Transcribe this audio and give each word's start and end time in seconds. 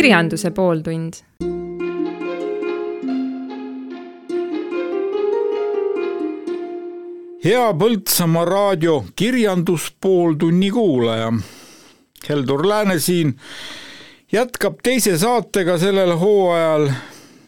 kirjanduse 0.00 0.48
pooltund. 0.56 1.12
hea 7.44 7.66
Põltsamaa 7.82 8.44
raadio 8.48 8.94
kirjanduspooltunni 9.16 10.70
kuulaja. 10.70 11.32
Heldur 12.28 12.64
Lääne 12.68 12.98
siin 12.98 13.34
jätkab 14.32 14.80
teise 14.82 15.18
saatega 15.18 15.76
sellel 15.78 16.16
hooajal. 16.16 16.88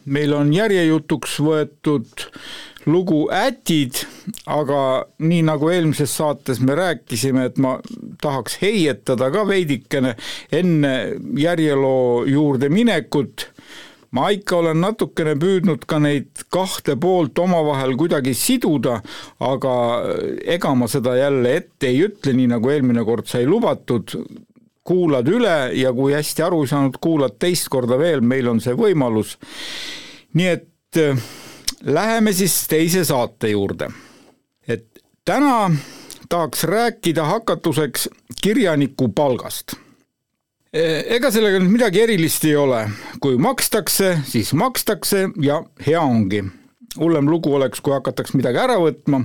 meil 0.05 0.33
on 0.33 0.53
järjejutuks 0.53 1.41
võetud 1.41 2.29
lugu 2.87 3.27
Ätid, 3.33 4.03
aga 4.47 4.81
nii 5.23 5.43
nagu 5.47 5.71
eelmises 5.71 6.17
saates 6.19 6.61
me 6.61 6.75
rääkisime, 6.79 7.47
et 7.51 7.61
ma 7.63 7.77
tahaks 8.23 8.59
heietada 8.63 9.31
ka 9.35 9.47
veidikene 9.49 10.17
enne 10.53 10.95
järjeloo 11.39 12.25
juurde 12.31 12.71
minekut 12.73 13.47
ma 14.13 14.29
ikka 14.35 14.59
olen 14.61 14.81
natukene 14.83 15.35
püüdnud 15.41 15.87
ka 15.89 15.99
neid 16.03 16.45
kahte 16.53 16.99
poolt 17.01 17.39
omavahel 17.41 17.95
kuidagi 17.97 18.35
siduda, 18.37 18.99
aga 19.41 19.75
ega 20.57 20.75
ma 20.77 20.89
seda 20.91 21.17
jälle 21.17 21.57
ette 21.63 21.89
ei 21.89 22.03
ütle, 22.09 22.35
nii 22.37 22.51
nagu 22.53 22.73
eelmine 22.73 23.07
kord 23.09 23.31
sai 23.31 23.47
lubatud, 23.49 24.13
kuulad 24.85 25.29
üle 25.31 25.57
ja 25.79 25.95
kui 25.97 26.13
hästi 26.13 26.45
aru 26.45 26.65
ei 26.65 26.73
saanud, 26.75 26.99
kuulad 27.01 27.39
teist 27.41 27.71
korda 27.73 27.97
veel, 28.01 28.21
meil 28.21 28.51
on 28.53 28.61
see 28.61 28.77
võimalus. 28.77 29.39
nii 30.37 30.49
et 30.51 31.01
läheme 31.85 32.33
siis 32.33 32.69
teise 32.69 33.05
saate 33.05 33.49
juurde. 33.49 33.91
et 34.69 34.87
täna 35.25 35.71
tahaks 36.29 36.65
rääkida 36.65 37.25
hakatuseks 37.25 38.09
kirjaniku 38.43 39.09
palgast 39.09 39.75
Eh, 40.73 41.03
ega 41.19 41.29
sellega 41.29 41.59
nüüd 41.61 41.75
midagi 41.75 42.01
erilist 42.01 42.47
ei 42.49 42.55
ole, 42.57 42.79
kui 43.21 43.35
makstakse, 43.37 44.15
siis 44.25 44.55
makstakse 44.57 45.27
ja 45.45 45.59
hea 45.85 46.01
ongi. 46.01 46.41
hullem 46.97 47.29
lugu 47.29 47.53
oleks, 47.57 47.81
kui 47.81 47.93
hakataks 47.93 48.33
midagi 48.33 48.61
ära 48.61 48.79
võtma. 48.81 49.21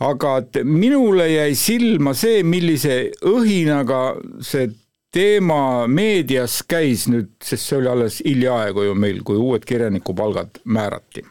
aga 0.00 0.38
et 0.40 0.62
minule 0.64 1.28
jäi 1.28 1.52
silma 1.54 2.14
see, 2.16 2.40
millise 2.42 3.12
õhinaga 3.28 4.16
see 4.40 4.70
teema 5.12 5.84
meedias 5.86 6.62
käis 6.64 7.04
nüüd, 7.12 7.34
sest 7.44 7.68
see 7.68 7.82
oli 7.82 7.92
alles 7.92 8.22
hiljaaegu 8.24 8.88
ju 8.88 8.94
meil, 8.96 9.20
kui 9.20 9.36
uued 9.36 9.68
kirjanikupalgad 9.68 10.64
määrati 10.64 11.28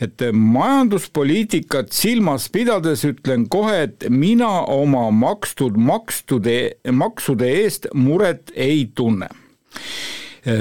et 0.00 0.22
majanduspoliitikat 0.32 1.92
silmas 1.94 2.48
pidades 2.54 3.04
ütlen 3.08 3.48
kohe, 3.50 3.88
et 3.88 4.06
mina 4.10 4.50
oma 4.70 5.08
makstud 5.10 5.78
makstude, 5.80 6.78
maksude 6.92 7.50
eest 7.62 7.90
muret 7.94 8.52
ei 8.54 8.86
tunne 8.94 9.30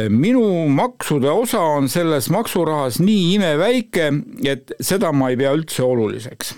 minu 0.10 0.68
maksude 0.74 1.30
osa 1.32 1.62
on 1.78 1.86
selles 1.88 2.30
maksurahas 2.34 2.98
nii 3.00 3.36
imeväike, 3.38 4.10
et 4.44 4.74
seda 4.84 5.14
ma 5.16 5.30
ei 5.32 5.38
pea 5.40 5.54
üldse 5.56 5.86
oluliseks. 5.86 6.56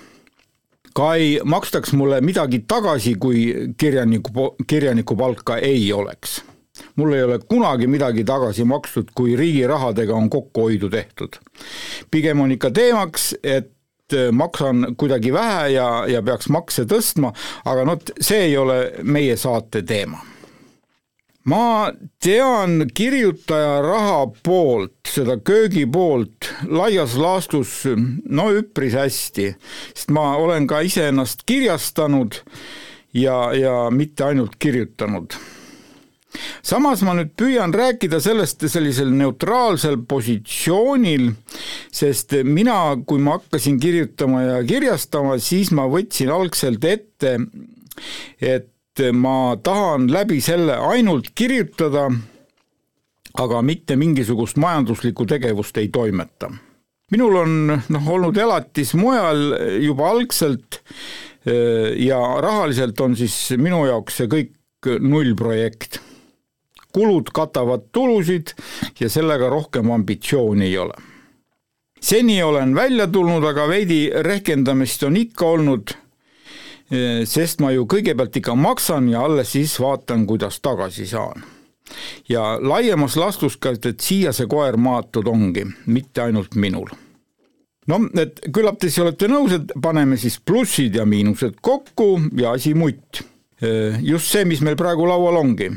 ka 0.95 1.13
ei 1.15 1.37
makstaks 1.45 1.93
mulle 1.93 2.21
midagi 2.25 2.63
tagasi, 2.67 3.13
kui 3.15 3.43
kirjaniku, 3.77 4.55
kirjanikupalka 4.67 5.59
ei 5.61 5.91
oleks 5.93 6.39
mul 6.95 7.13
ei 7.13 7.23
ole 7.23 7.39
kunagi 7.39 7.87
midagi 7.87 8.23
tagasi 8.27 8.65
makstud, 8.67 9.11
kui 9.15 9.35
riigi 9.39 9.67
rahadega 9.67 10.15
on 10.15 10.29
kokkuhoidu 10.29 10.89
tehtud. 10.89 11.39
pigem 12.11 12.41
on 12.41 12.51
ikka 12.51 12.71
teemaks, 12.71 13.35
et 13.43 14.13
äh, 14.13 14.31
maksan 14.31 14.95
kuidagi 14.97 15.33
vähe 15.33 15.69
ja, 15.75 16.05
ja 16.07 16.21
peaks 16.21 16.49
makse 16.49 16.85
tõstma, 16.85 17.33
aga 17.65 17.85
noh, 17.85 18.01
see 18.21 18.49
ei 18.49 18.57
ole 18.57 18.81
meie 19.03 19.37
saate 19.37 19.81
teema 19.81 20.21
ma 21.49 21.91
tean 22.21 22.83
kirjutaja 22.93 23.79
raha 23.81 24.25
poolt, 24.43 24.99
seda 25.07 25.37
köögi 25.41 25.85
poolt 25.89 26.49
laias 26.67 27.15
laastus 27.17 27.81
no 28.29 28.49
üpris 28.53 28.97
hästi, 28.97 29.53
sest 29.93 30.13
ma 30.13 30.33
olen 30.37 30.67
ka 30.69 30.83
iseennast 30.85 31.45
kirjastanud 31.49 32.41
ja, 33.13 33.49
ja 33.55 33.87
mitte 33.93 34.27
ainult 34.29 34.59
kirjutanud 34.59 35.37
samas 36.65 37.01
ma 37.05 37.15
nüüd 37.17 37.31
püüan 37.37 37.73
rääkida 37.73 38.19
sellest 38.23 38.63
sellisel 38.69 39.11
neutraalsel 39.15 39.99
positsioonil, 40.09 41.29
sest 41.91 42.35
mina, 42.45 42.95
kui 43.05 43.21
ma 43.23 43.37
hakkasin 43.39 43.79
kirjutama 43.81 44.43
ja 44.45 44.57
kirjastama, 44.67 45.37
siis 45.41 45.73
ma 45.75 45.87
võtsin 45.89 46.31
algselt 46.33 46.85
ette, 46.85 47.37
et 48.41 49.03
ma 49.15 49.55
tahan 49.63 50.09
läbi 50.11 50.41
selle 50.43 50.75
ainult 50.91 51.31
kirjutada, 51.35 52.09
aga 53.39 53.61
mitte 53.63 53.95
mingisugust 53.99 54.59
majanduslikku 54.59 55.25
tegevust 55.29 55.77
ei 55.77 55.87
toimeta. 55.93 56.51
minul 57.09 57.35
on 57.35 57.53
noh, 57.89 58.09
olnud 58.13 58.37
elatis 58.37 58.93
mujal 58.93 59.55
juba 59.81 60.11
algselt 60.11 60.81
ja 61.97 62.19
rahaliselt 62.41 62.99
on 63.01 63.15
siis 63.17 63.55
minu 63.57 63.79
jaoks 63.87 64.19
see 64.19 64.29
kõik 64.29 64.89
nullprojekt 65.01 65.97
kulud 66.93 67.29
katavad 67.33 67.89
tulusid 67.91 68.53
ja 68.99 69.09
sellega 69.09 69.49
rohkem 69.49 69.91
ambitsiooni 69.91 70.65
ei 70.65 70.77
ole. 70.77 70.93
seni 72.01 72.43
olen 72.43 72.75
välja 72.75 73.07
tulnud, 73.07 73.43
aga 73.43 73.67
veidi 73.67 74.09
rehkendamist 74.23 75.03
on 75.03 75.17
ikka 75.17 75.45
olnud, 75.45 75.91
eh, 76.91 77.25
sest 77.27 77.59
ma 77.59 77.71
ju 77.71 77.85
kõigepealt 77.85 78.37
ikka 78.39 78.55
maksan 78.55 79.09
ja 79.09 79.25
alles 79.25 79.51
siis 79.51 79.79
vaatan, 79.79 80.25
kuidas 80.25 80.59
tagasi 80.59 81.07
saan. 81.07 81.43
ja 82.29 82.57
laiemas 82.61 83.15
laastus 83.17 83.57
ka, 83.57 83.69
et 83.69 83.99
siia 83.99 84.33
see 84.33 84.47
koer 84.47 84.77
maatud 84.77 85.27
ongi, 85.27 85.65
mitte 85.85 86.21
ainult 86.21 86.55
minul 86.55 86.89
no 87.87 87.99
et 88.21 88.39
küllap 88.53 88.79
te 88.79 88.89
siis 88.89 89.03
olete 89.03 89.27
nõus, 89.27 89.53
et 89.53 89.71
paneme 89.81 90.17
siis 90.17 90.39
plussid 90.39 90.95
ja 90.95 91.05
miinused 91.05 91.57
kokku 91.61 92.19
ja 92.37 92.51
asi 92.51 92.73
mutt. 92.73 93.23
Eh, 93.61 93.99
just 94.01 94.31
see, 94.31 94.45
mis 94.45 94.61
meil 94.61 94.77
praegu 94.79 95.05
laual 95.05 95.35
ongi 95.35 95.69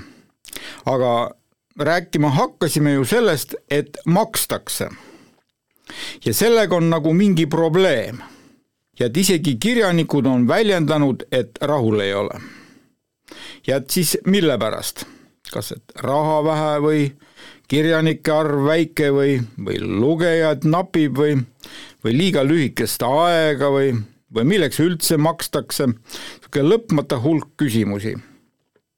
aga 0.86 1.34
rääkima 1.78 2.30
hakkasime 2.30 2.92
ju 2.92 3.04
sellest, 3.04 3.54
et 3.70 3.98
makstakse. 4.04 4.88
ja 6.24 6.34
sellega 6.34 6.76
on 6.76 6.90
nagu 6.90 7.12
mingi 7.12 7.46
probleem. 7.46 8.18
ja 9.00 9.06
et 9.06 9.16
isegi 9.16 9.56
kirjanikud 9.56 10.26
on 10.26 10.48
väljendanud, 10.48 11.22
et 11.32 11.58
rahul 11.60 12.00
ei 12.00 12.14
ole. 12.14 12.40
ja 13.66 13.76
et 13.76 13.90
siis 13.90 14.18
mille 14.26 14.58
pärast? 14.58 15.04
kas 15.52 15.72
et 15.72 15.92
raha 15.96 16.44
vähe 16.44 16.78
või 16.80 17.12
kirjanike 17.68 18.32
arv 18.32 18.64
väike 18.66 19.10
või, 19.12 19.40
või 19.64 19.80
lugejaid 19.80 20.64
napib 20.64 21.16
või, 21.18 21.36
või 22.04 22.16
liiga 22.16 22.44
lühikest 22.44 23.02
aega 23.02 23.68
või, 23.72 23.94
või 24.34 24.44
milleks 24.44 24.80
üldse 24.80 25.16
makstakse, 25.16 25.86
niisugune 25.86 26.68
lõpmata 26.68 27.20
hulk 27.20 27.52
küsimusi 27.56 28.16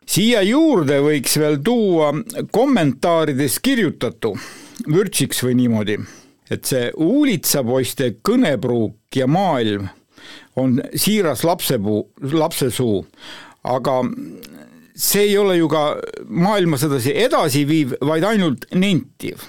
siia 0.07 0.43
juurde 0.45 1.01
võiks 1.05 1.39
veel 1.41 1.59
tuua 1.65 2.13
kommentaarides 2.53 3.59
kirjutatu, 3.65 4.35
vürtsiks 4.91 5.43
või 5.45 5.59
niimoodi, 5.63 5.99
et 6.51 6.65
see 6.69 6.91
uulitsapoiste 7.01 8.17
kõnepruuk 8.25 9.17
ja 9.17 9.29
maailm 9.31 9.89
on 10.57 10.79
siiras 10.95 11.45
lapsepuu, 11.45 12.05
lapsesuu, 12.33 13.03
aga 13.65 13.99
see 14.95 15.29
ei 15.31 15.39
ole 15.39 15.57
ju 15.59 15.69
ka 15.69 15.85
maailma 16.29 16.79
sedasi 16.79 17.15
edasiviiv, 17.25 17.97
vaid 18.05 18.25
ainult 18.29 18.69
nentiv. 18.75 19.43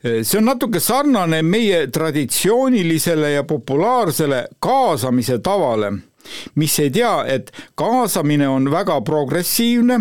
See 0.00 0.38
on 0.38 0.46
natuke 0.48 0.80
sarnane 0.80 1.42
meie 1.44 1.82
traditsioonilisele 1.92 3.34
ja 3.34 3.42
populaarsele 3.44 4.46
kaasamise 4.62 5.38
tavale 5.44 5.90
mis 6.54 6.78
ei 6.80 6.90
tea, 6.90 7.24
et 7.26 7.52
kaasamine 7.74 8.48
on 8.48 8.70
väga 8.72 9.00
progressiivne, 9.06 10.00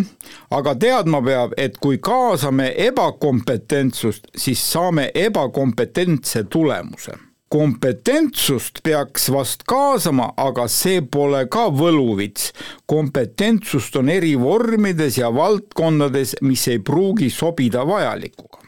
aga 0.51 0.75
teadma 0.75 1.21
peab, 1.25 1.56
et 1.57 1.77
kui 1.77 1.98
kaasame 1.98 2.74
ebakompetentsust, 2.89 4.30
siis 4.36 4.62
saame 4.71 5.10
ebakompetentse 5.16 6.44
tulemuse 6.50 7.18
kompetentsust 7.50 8.83
peaks 8.86 9.30
vast 9.33 9.63
kaasama, 9.69 10.30
aga 10.38 10.68
see 10.69 11.01
pole 11.01 11.45
ka 11.51 11.68
võluvits. 11.74 12.51
kompetentsust 12.86 13.95
on 13.95 14.10
eri 14.10 14.36
vormides 14.38 15.18
ja 15.18 15.31
valdkondades, 15.33 16.36
mis 16.42 16.68
ei 16.68 16.80
pruugi 16.80 17.30
sobida 17.30 17.86
vajalikuga. 17.88 18.60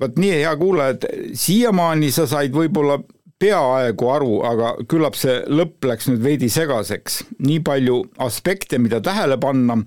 vot 0.00 0.16
nii, 0.16 0.30
hea 0.30 0.56
kuulaja, 0.56 0.94
et 0.94 1.04
siiamaani 1.34 2.10
sa 2.14 2.26
said 2.26 2.52
võib-olla 2.54 3.00
peaaegu 3.38 4.10
aru, 4.10 4.32
aga 4.46 4.72
küllap 4.90 5.16
see 5.18 5.40
lõpp 5.46 5.86
läks 5.90 6.08
nüüd 6.10 6.22
veidi 6.24 6.48
segaseks. 6.50 7.22
nii 7.38 7.60
palju 7.64 8.02
aspekte, 8.24 8.78
mida 8.78 9.00
tähele 9.00 9.38
panna 9.40 9.78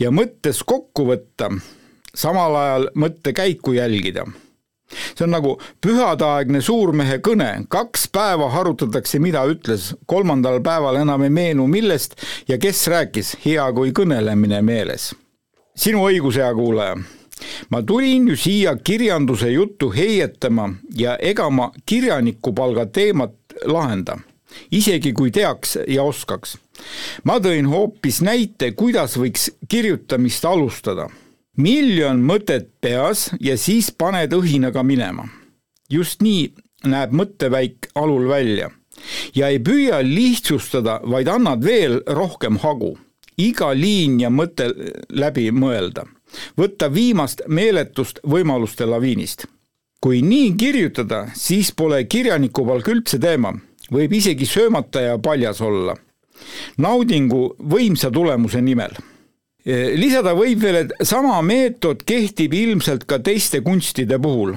ja 0.00 0.10
mõttes 0.10 0.64
kokku 0.66 1.06
võtta, 1.12 1.52
samal 2.14 2.56
ajal 2.56 2.88
mõttekäiku 2.94 3.76
jälgida. 3.78 4.26
See 4.88 5.26
on 5.26 5.34
nagu 5.34 5.58
pühadaegne 5.84 6.62
suurmehe 6.64 7.18
kõne, 7.20 7.50
kaks 7.68 8.06
päeva 8.08 8.48
arutatakse, 8.60 9.20
mida 9.20 9.42
ütles, 9.44 9.92
kolmandal 10.08 10.62
päeval 10.64 11.02
enam 11.02 11.26
ei 11.26 11.30
meenu 11.30 11.66
millest 11.68 12.16
ja 12.48 12.56
kes 12.58 12.86
rääkis, 12.88 13.34
hea 13.44 13.68
kui 13.76 13.92
kõnelemine 13.92 14.62
meeles. 14.64 15.14
sinu 15.76 16.08
õigus, 16.08 16.40
hea 16.40 16.50
kuulaja 16.54 16.96
ma 17.70 17.82
tulin 17.82 18.28
ju 18.28 18.36
siia 18.36 18.76
kirjanduse 18.76 19.50
juttu 19.52 19.90
heietama 19.90 20.70
ja 20.96 21.16
ega 21.20 21.50
ma 21.50 21.70
kirjanikupalga 21.86 22.86
teemat 22.86 23.34
lahenda, 23.66 24.18
isegi 24.70 25.12
kui 25.12 25.30
teaks 25.30 25.78
ja 25.88 26.02
oskaks. 26.02 26.56
ma 27.24 27.38
tõin 27.38 27.66
hoopis 27.66 28.20
näite, 28.22 28.72
kuidas 28.72 29.16
võiks 29.16 29.50
kirjutamist 29.68 30.44
alustada. 30.44 31.08
miljon 31.56 32.22
mõtet 32.22 32.70
peas 32.80 33.30
ja 33.40 33.56
siis 33.56 33.90
paned 33.90 34.32
õhinaga 34.32 34.82
minema. 34.82 35.28
just 35.90 36.22
nii 36.22 36.52
näeb 36.84 37.12
mõtteväik 37.12 37.90
alul 37.94 38.28
välja 38.28 38.70
ja 39.34 39.48
ei 39.48 39.58
püüa 39.58 40.02
lihtsustada, 40.02 41.00
vaid 41.04 41.28
annad 41.28 41.64
veel 41.64 42.02
rohkem 42.06 42.58
hagu. 42.58 42.98
iga 43.38 43.72
liin 43.74 44.20
ja 44.20 44.30
mõte 44.30 44.72
läbi 45.10 45.50
mõelda 45.50 46.04
võtta 46.58 46.88
viimast 46.92 47.42
meeletust 47.48 48.20
võimaluste 48.26 48.86
laviinist. 48.86 49.46
kui 50.00 50.22
nii 50.22 50.52
kirjutada, 50.54 51.26
siis 51.34 51.72
pole 51.74 52.04
kirjanikupalk 52.04 52.86
üldse 52.88 53.18
teema, 53.18 53.50
võib 53.90 54.12
isegi 54.14 54.46
söömata 54.46 55.00
ja 55.00 55.18
paljas 55.18 55.60
olla. 55.60 55.96
naudingu 56.78 57.56
võimsa 57.58 58.10
tulemuse 58.10 58.60
nimel 58.60 58.94
lisada 59.98 60.32
võib 60.34 60.62
veel, 60.62 60.76
et 60.76 60.92
sama 61.02 61.42
meetod 61.42 62.04
kehtib 62.06 62.54
ilmselt 62.54 63.04
ka 63.04 63.18
teiste 63.18 63.60
kunstide 63.60 64.18
puhul 64.18 64.54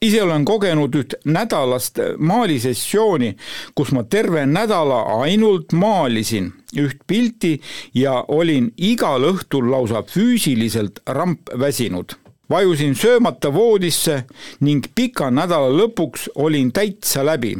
ise 0.00 0.22
olen 0.22 0.44
kogenud 0.48 0.94
üht 0.96 1.14
nädalast 1.28 1.98
maalisessiooni, 2.18 3.34
kus 3.76 3.92
ma 3.92 4.04
terve 4.08 4.46
nädala 4.48 5.02
ainult 5.20 5.74
maalisin 5.76 6.52
üht 6.80 7.02
pilti 7.06 7.58
ja 7.94 8.24
olin 8.28 8.70
igal 8.76 9.26
õhtul 9.28 9.68
lausa 9.70 10.02
füüsiliselt 10.02 11.02
rampväsinud. 11.06 12.16
vajusin 12.50 12.94
söömata 12.94 13.52
voodisse 13.54 14.24
ning 14.60 14.86
pika 14.94 15.30
nädala 15.30 15.68
lõpuks 15.68 16.28
olin 16.34 16.72
täitsa 16.72 17.24
läbi. 17.26 17.58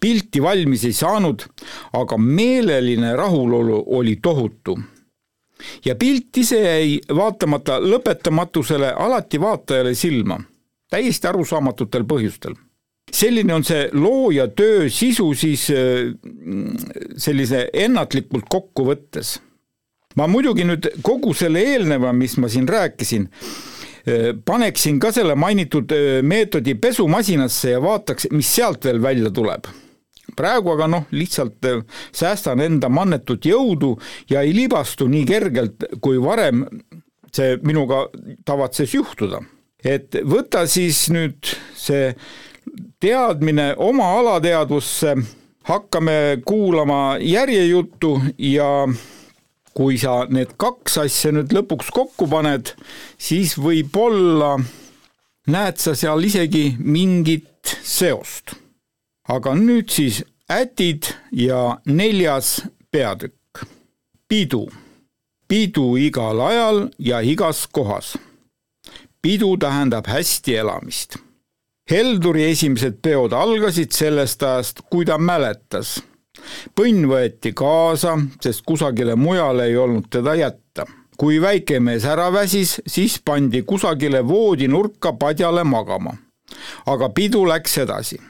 pilti 0.00 0.42
valmis 0.42 0.84
ei 0.84 0.92
saanud, 0.92 1.42
aga 1.92 2.16
meeleline 2.16 3.16
rahulolu 3.16 3.84
oli 3.86 4.16
tohutu 4.16 4.78
ja 5.84 5.94
pilt 5.94 6.36
ise 6.36 6.60
jäi 6.60 7.00
vaatamata 7.16 7.80
lõpetamatusele 7.80 8.94
alati 8.96 9.40
vaatajale 9.40 9.94
silma 9.94 10.40
täiesti 10.90 11.28
arusaamatutel 11.28 12.06
põhjustel. 12.08 12.56
selline 13.08 13.54
on 13.54 13.64
see 13.64 13.86
looja 13.96 14.50
töö 14.52 14.88
sisu 14.92 15.30
siis 15.34 15.70
äh, 15.72 16.10
sellise 17.16 17.68
ennatlikult 17.72 18.48
kokku 18.50 18.84
võttes. 18.90 19.38
ma 20.16 20.26
muidugi 20.26 20.64
nüüd 20.64 20.88
kogu 21.02 21.34
selle 21.34 21.62
eelneva, 21.62 22.12
mis 22.12 22.36
ma 22.36 22.48
siin 22.48 22.68
rääkisin, 22.68 23.28
äh, 24.08 24.30
paneksin 24.44 25.00
ka 25.00 25.12
selle 25.12 25.34
mainitud 25.34 25.92
äh, 25.92 26.22
meetodi 26.22 26.74
pesumasinasse 26.74 27.76
ja 27.76 27.82
vaataks, 27.82 28.30
mis 28.30 28.54
sealt 28.54 28.84
veel 28.84 29.02
välja 29.02 29.30
tuleb 29.30 29.68
praegu 30.36 30.70
aga 30.70 30.86
noh, 30.86 31.06
lihtsalt 31.10 31.64
säästan 32.12 32.60
enda 32.60 32.90
mannetut 32.92 33.46
jõudu 33.48 33.94
ja 34.30 34.42
ei 34.44 34.52
libastu 34.54 35.08
nii 35.08 35.24
kergelt, 35.26 35.86
kui 36.04 36.20
varem 36.22 36.66
see 37.32 37.56
minuga 37.64 38.04
tavatses 38.46 38.92
juhtuda 38.94 39.40
et 39.84 40.16
võta 40.26 40.64
siis 40.66 41.06
nüüd 41.14 41.52
see 41.78 42.12
teadmine 43.00 43.72
oma 43.76 44.10
alateadvusse, 44.18 45.14
hakkame 45.68 46.40
kuulama 46.46 47.18
järjejuttu 47.20 48.14
ja 48.38 48.88
kui 49.74 49.98
sa 50.00 50.24
need 50.30 50.56
kaks 50.58 50.98
asja 51.04 51.32
nüüd 51.36 51.52
lõpuks 51.54 51.92
kokku 51.94 52.26
paned, 52.30 52.72
siis 53.18 53.54
võib-olla 53.60 54.56
näed 55.48 55.78
sa 55.80 55.94
seal 55.96 56.24
isegi 56.24 56.72
mingit 56.78 57.76
seost. 57.84 58.56
aga 59.28 59.52
nüüd 59.54 59.90
siis 59.92 60.22
ätid 60.50 61.12
ja 61.32 61.78
neljas 61.86 62.62
peatükk. 62.90 63.64
pidu. 64.28 64.68
pidu 65.48 65.96
igal 65.96 66.40
ajal 66.40 66.88
ja 66.98 67.20
igas 67.20 67.66
kohas 67.66 68.16
pidu 69.22 69.56
tähendab 69.56 70.06
hästi 70.06 70.56
elamist. 70.56 71.16
Helduri 71.90 72.44
esimesed 72.50 72.98
peod 73.02 73.32
algasid 73.32 73.92
sellest 73.96 74.42
ajast, 74.42 74.84
kui 74.90 75.06
ta 75.08 75.18
mäletas. 75.18 75.98
põnn 76.76 77.08
võeti 77.10 77.50
kaasa, 77.54 78.12
sest 78.40 78.62
kusagile 78.66 79.16
mujale 79.16 79.66
ei 79.66 79.76
olnud 79.76 80.06
teda 80.10 80.34
jätta. 80.34 80.86
kui 81.18 81.40
väikemees 81.40 82.04
ära 82.04 82.32
väsis, 82.32 82.80
siis 82.86 83.18
pandi 83.24 83.62
kusagile 83.62 84.22
voodinurka 84.28 85.12
padjale 85.12 85.64
magama. 85.64 86.14
aga 86.86 87.08
pidu 87.08 87.46
läks 87.46 87.78
edasi. 87.78 88.20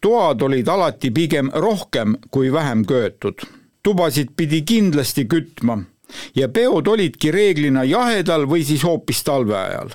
toad 0.00 0.42
olid 0.42 0.68
alati 0.68 1.10
pigem 1.10 1.50
rohkem 1.54 2.16
kui 2.30 2.52
vähem 2.52 2.86
köetud. 2.86 3.34
tubasid 3.82 4.28
pidi 4.36 4.62
kindlasti 4.62 5.24
kütma 5.24 5.82
ja 6.34 6.48
peod 6.48 6.86
olidki 6.86 7.30
reeglina 7.30 7.84
jahedal 7.84 8.46
või 8.46 8.64
siis 8.64 8.82
hoopis 8.82 9.24
talve 9.24 9.56
ajal 9.56 9.90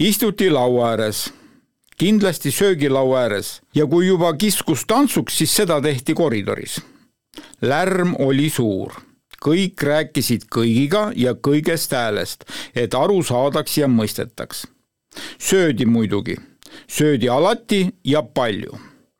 istuti 0.00 0.50
laua 0.50 0.90
ääres, 0.90 1.32
kindlasti 1.98 2.50
söögilaua 2.50 3.18
ääres 3.20 3.60
ja 3.74 3.86
kui 3.86 4.06
juba 4.06 4.32
kiskus 4.32 4.86
tantsuks, 4.88 5.38
siis 5.38 5.56
seda 5.56 5.80
tehti 5.80 6.14
koridoris. 6.14 6.80
lärm 7.62 8.14
oli 8.18 8.50
suur, 8.50 8.92
kõik 9.44 9.82
rääkisid 9.82 10.48
kõigiga 10.54 11.12
ja 11.16 11.34
kõigest 11.34 11.92
häälest, 11.92 12.44
et 12.74 12.94
aru 12.94 13.22
saadaks 13.22 13.78
ja 13.78 13.88
mõistetaks. 13.88 14.66
söödi 15.38 15.86
muidugi, 15.86 16.36
söödi 16.88 17.28
alati 17.28 17.90
ja 18.04 18.22
palju. 18.22 18.78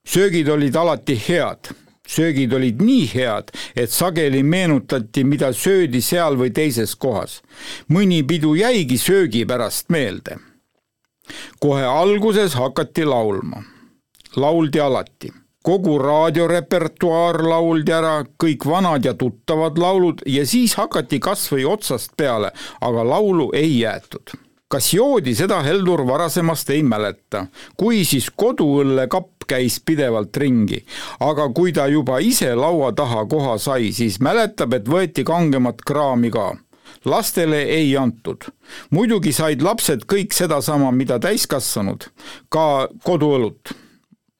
söögid 0.08 0.48
olid 0.48 0.76
alati 0.76 1.22
head 1.28 1.74
söögid 2.08 2.52
olid 2.52 2.80
nii 2.82 3.06
head, 3.14 3.52
et 3.76 3.90
sageli 3.90 4.42
meenutati, 4.42 5.24
mida 5.24 5.52
söödi 5.52 6.00
seal 6.00 6.36
või 6.36 6.50
teises 6.50 6.96
kohas. 6.96 7.42
mõni 7.88 8.22
pidu 8.26 8.54
jäigi 8.54 8.98
söögi 8.98 9.44
pärast 9.44 9.88
meelde 9.88 10.49
kohe 11.60 11.84
alguses 11.84 12.54
hakati 12.54 13.04
laulma. 13.04 13.62
lauldi 14.36 14.80
alati 14.80 15.32
kogu 15.62 15.98
raadiorepertuaar 16.00 17.42
lauldi 17.44 17.92
ära, 17.92 18.20
kõik 18.40 18.64
vanad 18.66 19.04
ja 19.04 19.14
tuttavad 19.14 19.78
laulud 19.78 20.22
ja 20.26 20.44
siis 20.48 20.76
hakati 20.80 21.20
kas 21.20 21.44
või 21.52 21.66
otsast 21.68 22.16
peale, 22.16 22.52
aga 22.80 23.04
laulu 23.04 23.50
ei 23.54 23.80
jäetud. 23.80 24.36
kas 24.70 24.92
joodi, 24.94 25.34
seda 25.34 25.62
Heldur 25.66 26.04
varasemast 26.06 26.70
ei 26.70 26.82
mäleta, 26.86 27.46
kui 27.76 28.04
siis 28.04 28.28
koduõllekapp 28.30 29.44
käis 29.50 29.80
pidevalt 29.82 30.36
ringi, 30.36 30.84
aga 31.20 31.48
kui 31.50 31.72
ta 31.72 31.88
juba 31.90 32.20
ise 32.22 32.54
laua 32.54 32.92
taha 32.92 33.26
koha 33.26 33.58
sai, 33.58 33.90
siis 33.92 34.20
mäletab, 34.20 34.74
et 34.78 34.86
võeti 34.88 35.24
kangemat 35.26 35.82
kraami 35.82 36.30
ka 36.30 36.52
lastele 37.04 37.62
ei 37.62 37.96
antud. 37.96 38.50
muidugi 38.90 39.32
said 39.32 39.62
lapsed 39.62 40.04
kõik 40.06 40.34
sedasama, 40.36 40.90
mida 40.92 41.18
täiskasvanud, 41.18 42.10
ka 42.48 42.88
koduõlut 43.04 43.74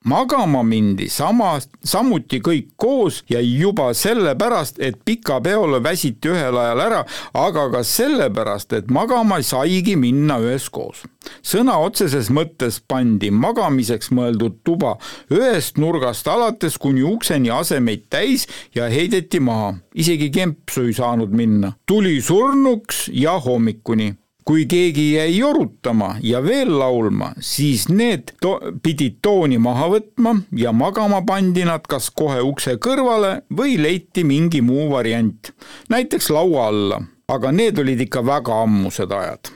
magama 0.05 0.63
mindi 0.65 1.09
sama, 1.13 1.59
samuti 1.85 2.41
kõik 2.41 2.71
koos 2.81 3.21
ja 3.29 3.41
juba 3.45 3.91
sellepärast, 3.97 4.81
et 4.81 4.97
pikapeole 5.05 5.83
väsiti 5.85 6.31
ühel 6.33 6.57
ajal 6.57 6.81
ära, 6.81 7.01
aga 7.37 7.67
ka 7.75 7.83
sellepärast, 7.85 8.73
et 8.79 8.91
magama 8.91 9.43
saigi 9.45 9.97
minna 10.01 10.41
üheskoos. 10.41 11.05
sõna 11.45 11.77
otseses 11.85 12.31
mõttes 12.33 12.81
pandi 12.81 13.31
magamiseks 13.31 14.09
mõeldud 14.11 14.63
tuba 14.65 14.97
ühest 15.31 15.77
nurgast 15.77 16.29
alates 16.29 16.79
kuni 16.79 17.03
ukseni 17.05 17.51
asemeid 17.53 18.09
täis 18.09 18.47
ja 18.75 18.89
heideti 18.89 19.41
maha, 19.41 19.75
isegi 19.95 20.31
kempsu 20.31 20.87
ei 20.89 20.97
saanud 20.97 21.31
minna. 21.31 21.73
tuli 21.87 22.21
surnuks 22.21 23.11
ja 23.13 23.39
hommikuni 23.39 24.15
kui 24.45 24.67
keegi 24.67 25.07
jäi 25.15 25.37
jorutama 25.39 26.15
ja 26.23 26.41
veel 26.45 26.73
laulma, 26.79 27.33
siis 27.41 27.89
need 27.89 28.33
to 28.43 28.57
pidid 28.83 29.21
tooni 29.23 29.59
maha 29.59 29.89
võtma 29.95 30.35
ja 30.57 30.73
magama 30.73 31.23
pandi 31.27 31.65
nad 31.69 31.87
kas 31.91 32.11
kohe 32.11 32.41
ukse 32.45 32.77
kõrvale 32.83 33.41
või 33.57 33.77
leiti 33.81 34.25
mingi 34.25 34.63
muu 34.65 34.89
variant, 34.93 35.53
näiteks 35.93 36.31
laua 36.35 36.67
alla, 36.73 37.01
aga 37.29 37.53
need 37.53 37.79
olid 37.79 38.01
ikka 38.07 38.25
väga 38.27 38.63
ammused 38.65 39.13
ajad. 39.13 39.53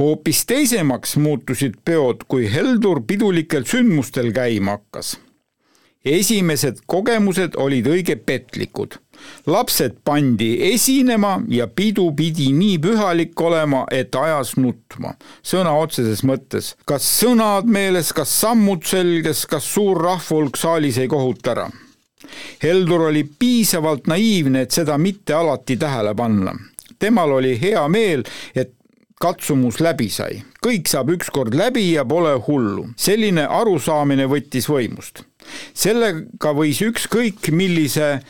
Hoopis 0.00 0.46
teisemaks 0.48 1.18
muutusid 1.20 1.76
peod, 1.84 2.24
kui 2.28 2.46
Heldur 2.48 3.02
pidulikel 3.06 3.66
sündmustel 3.68 4.32
käima 4.32 4.78
hakkas. 4.78 5.18
esimesed 6.04 6.80
kogemused 6.86 7.54
olid 7.56 7.86
õige 7.86 8.16
petlikud 8.16 9.01
lapsed 9.46 9.98
pandi 10.04 10.54
esinema 10.72 11.40
ja 11.48 11.66
pidu 11.66 12.12
pidi 12.16 12.50
nii 12.52 12.78
pühalik 12.82 13.40
olema, 13.40 13.84
et 13.90 14.14
ajas 14.14 14.56
nutma, 14.56 15.14
sõna 15.42 15.74
otseses 15.78 16.24
mõttes. 16.24 16.74
kas 16.86 17.06
sõnad 17.20 17.64
meeles, 17.64 18.12
kas 18.12 18.34
sammud 18.40 18.84
selges, 18.84 19.46
kas 19.46 19.64
suur 19.74 20.02
rahvahulk 20.02 20.56
saalis 20.56 20.98
ei 20.98 21.08
kohuta 21.08 21.50
ära? 21.56 21.70
Heldur 22.62 23.08
oli 23.08 23.24
piisavalt 23.24 24.06
naiivne, 24.06 24.62
et 24.62 24.70
seda 24.70 24.98
mitte 24.98 25.34
alati 25.34 25.76
tähele 25.76 26.14
panna. 26.14 26.54
temal 26.98 27.32
oli 27.32 27.56
hea 27.60 27.82
meel, 27.88 28.22
et 28.54 28.74
katsumus 29.22 29.78
läbi 29.82 30.08
sai. 30.10 30.42
kõik 30.62 30.88
saab 30.90 31.10
ükskord 31.14 31.54
läbi 31.58 31.92
ja 31.92 32.04
pole 32.04 32.34
hullu. 32.46 32.88
selline 32.96 33.44
arusaamine 33.46 34.26
võttis 34.26 34.68
võimust. 34.70 35.22
sellega 35.74 36.52
võis 36.54 36.82
ükskõik 36.82 37.50
millise 37.50 38.20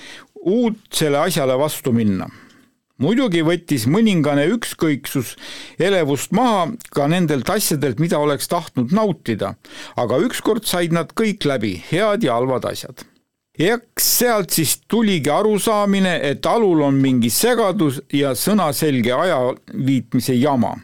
uudsele 0.43 1.19
asjale 1.19 1.59
vastu 1.59 1.93
minna 1.95 2.29
muidugi 3.03 3.43
võttis 3.47 3.87
mõningane 3.91 4.47
ükskõiksus 4.55 5.35
elevust 5.83 6.35
maha 6.37 6.69
ka 6.95 7.09
nendelt 7.11 7.49
asjadelt, 7.51 8.01
mida 8.03 8.21
oleks 8.23 8.51
tahtnud 8.53 8.93
nautida, 8.95 9.55
aga 9.97 10.21
ükskord 10.27 10.69
said 10.69 10.95
nad 10.95 11.15
kõik 11.19 11.47
läbi, 11.49 11.75
head 11.91 12.27
ja 12.27 12.39
halvad 12.39 12.69
asjad. 12.71 13.05
eks 13.59 14.05
sealt 14.19 14.51
siis 14.51 14.79
tuligi 14.89 15.31
arusaamine, 15.31 16.15
et 16.31 16.47
alul 16.47 16.83
on 16.83 16.95
mingi 16.95 17.31
segadus 17.31 18.01
ja 18.13 18.33
sõnaselge 18.35 19.13
ajaviitmise 19.13 20.35
jama. 20.35 20.77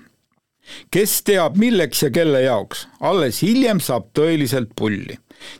kes 0.91 1.23
teab, 1.23 1.57
milleks 1.57 2.03
ja 2.03 2.11
kelle 2.11 2.43
jaoks, 2.43 2.89
alles 3.01 3.41
hiljem 3.43 3.81
saab 3.81 4.11
tõeliselt 4.13 4.75
pulli 4.77 5.17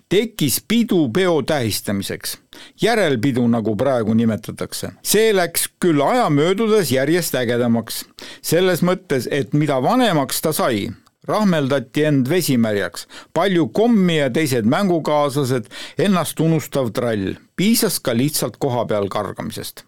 tekkis 0.09 0.61
pidu 0.69 1.09
peo 1.15 1.43
tähistamiseks, 1.43 2.39
järelpidu, 2.83 3.49
nagu 3.49 3.77
praegu 3.77 4.15
nimetatakse. 4.15 4.93
see 5.03 5.33
läks 5.33 5.69
küll 5.81 6.03
aja 6.03 6.31
möödudes 6.31 6.93
järjest 6.93 7.35
ägedamaks, 7.35 8.05
selles 8.43 8.83
mõttes, 8.83 9.29
et 9.31 9.53
mida 9.53 9.83
vanemaks 9.83 10.41
ta 10.43 10.53
sai, 10.53 10.89
rahmeldati 11.29 12.05
end 12.09 12.29
vesimärjaks, 12.31 13.07
palju 13.35 13.69
kommi 13.69 14.19
ja 14.19 14.31
teised 14.31 14.69
mängukaaslased, 14.69 15.69
ennast 15.99 16.41
unustav 16.41 16.93
trall, 16.97 17.35
piisas 17.57 18.01
ka 18.01 18.17
lihtsalt 18.17 18.57
koha 18.59 18.87
peal 18.89 19.09
kargamisest. 19.13 19.85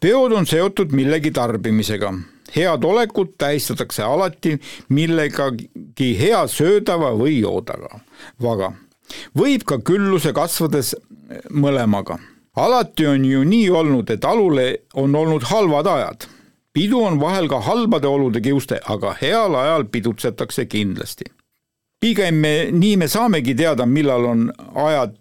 peod 0.00 0.32
on 0.32 0.46
seotud 0.46 0.92
millegi 0.92 1.30
tarbimisega. 1.30 2.12
Head 2.54 2.84
olekut 2.84 3.38
tähistatakse 3.38 4.02
alati 4.02 4.58
millegagi 4.88 6.10
hea 6.18 6.46
söödava 6.46 7.10
või 7.18 7.40
joodava, 7.40 7.98
vaga 8.42 8.74
võib 9.38 9.64
ka 9.64 9.78
külluse 9.78 10.32
kasvades 10.32 10.94
mõlemaga. 11.50 12.18
alati 12.56 13.06
on 13.06 13.24
ju 13.24 13.44
nii 13.44 13.70
olnud, 13.70 14.10
et 14.10 14.24
alule 14.24 14.78
on 14.94 15.14
olnud 15.14 15.42
halvad 15.42 15.86
ajad. 15.86 16.26
pidu 16.72 17.00
on 17.00 17.20
vahel 17.20 17.48
ka 17.48 17.60
halbade 17.60 18.06
olude 18.06 18.40
kiuste, 18.40 18.80
aga 18.84 19.16
heal 19.20 19.54
ajal 19.54 19.84
pidutsetakse 19.84 20.66
kindlasti. 20.66 21.24
pigem 22.00 22.34
me, 22.34 22.68
nii 22.70 22.96
me 22.96 23.08
saamegi 23.08 23.54
teada, 23.54 23.86
millal 23.86 24.24
on 24.24 24.52
ajad 24.74 25.16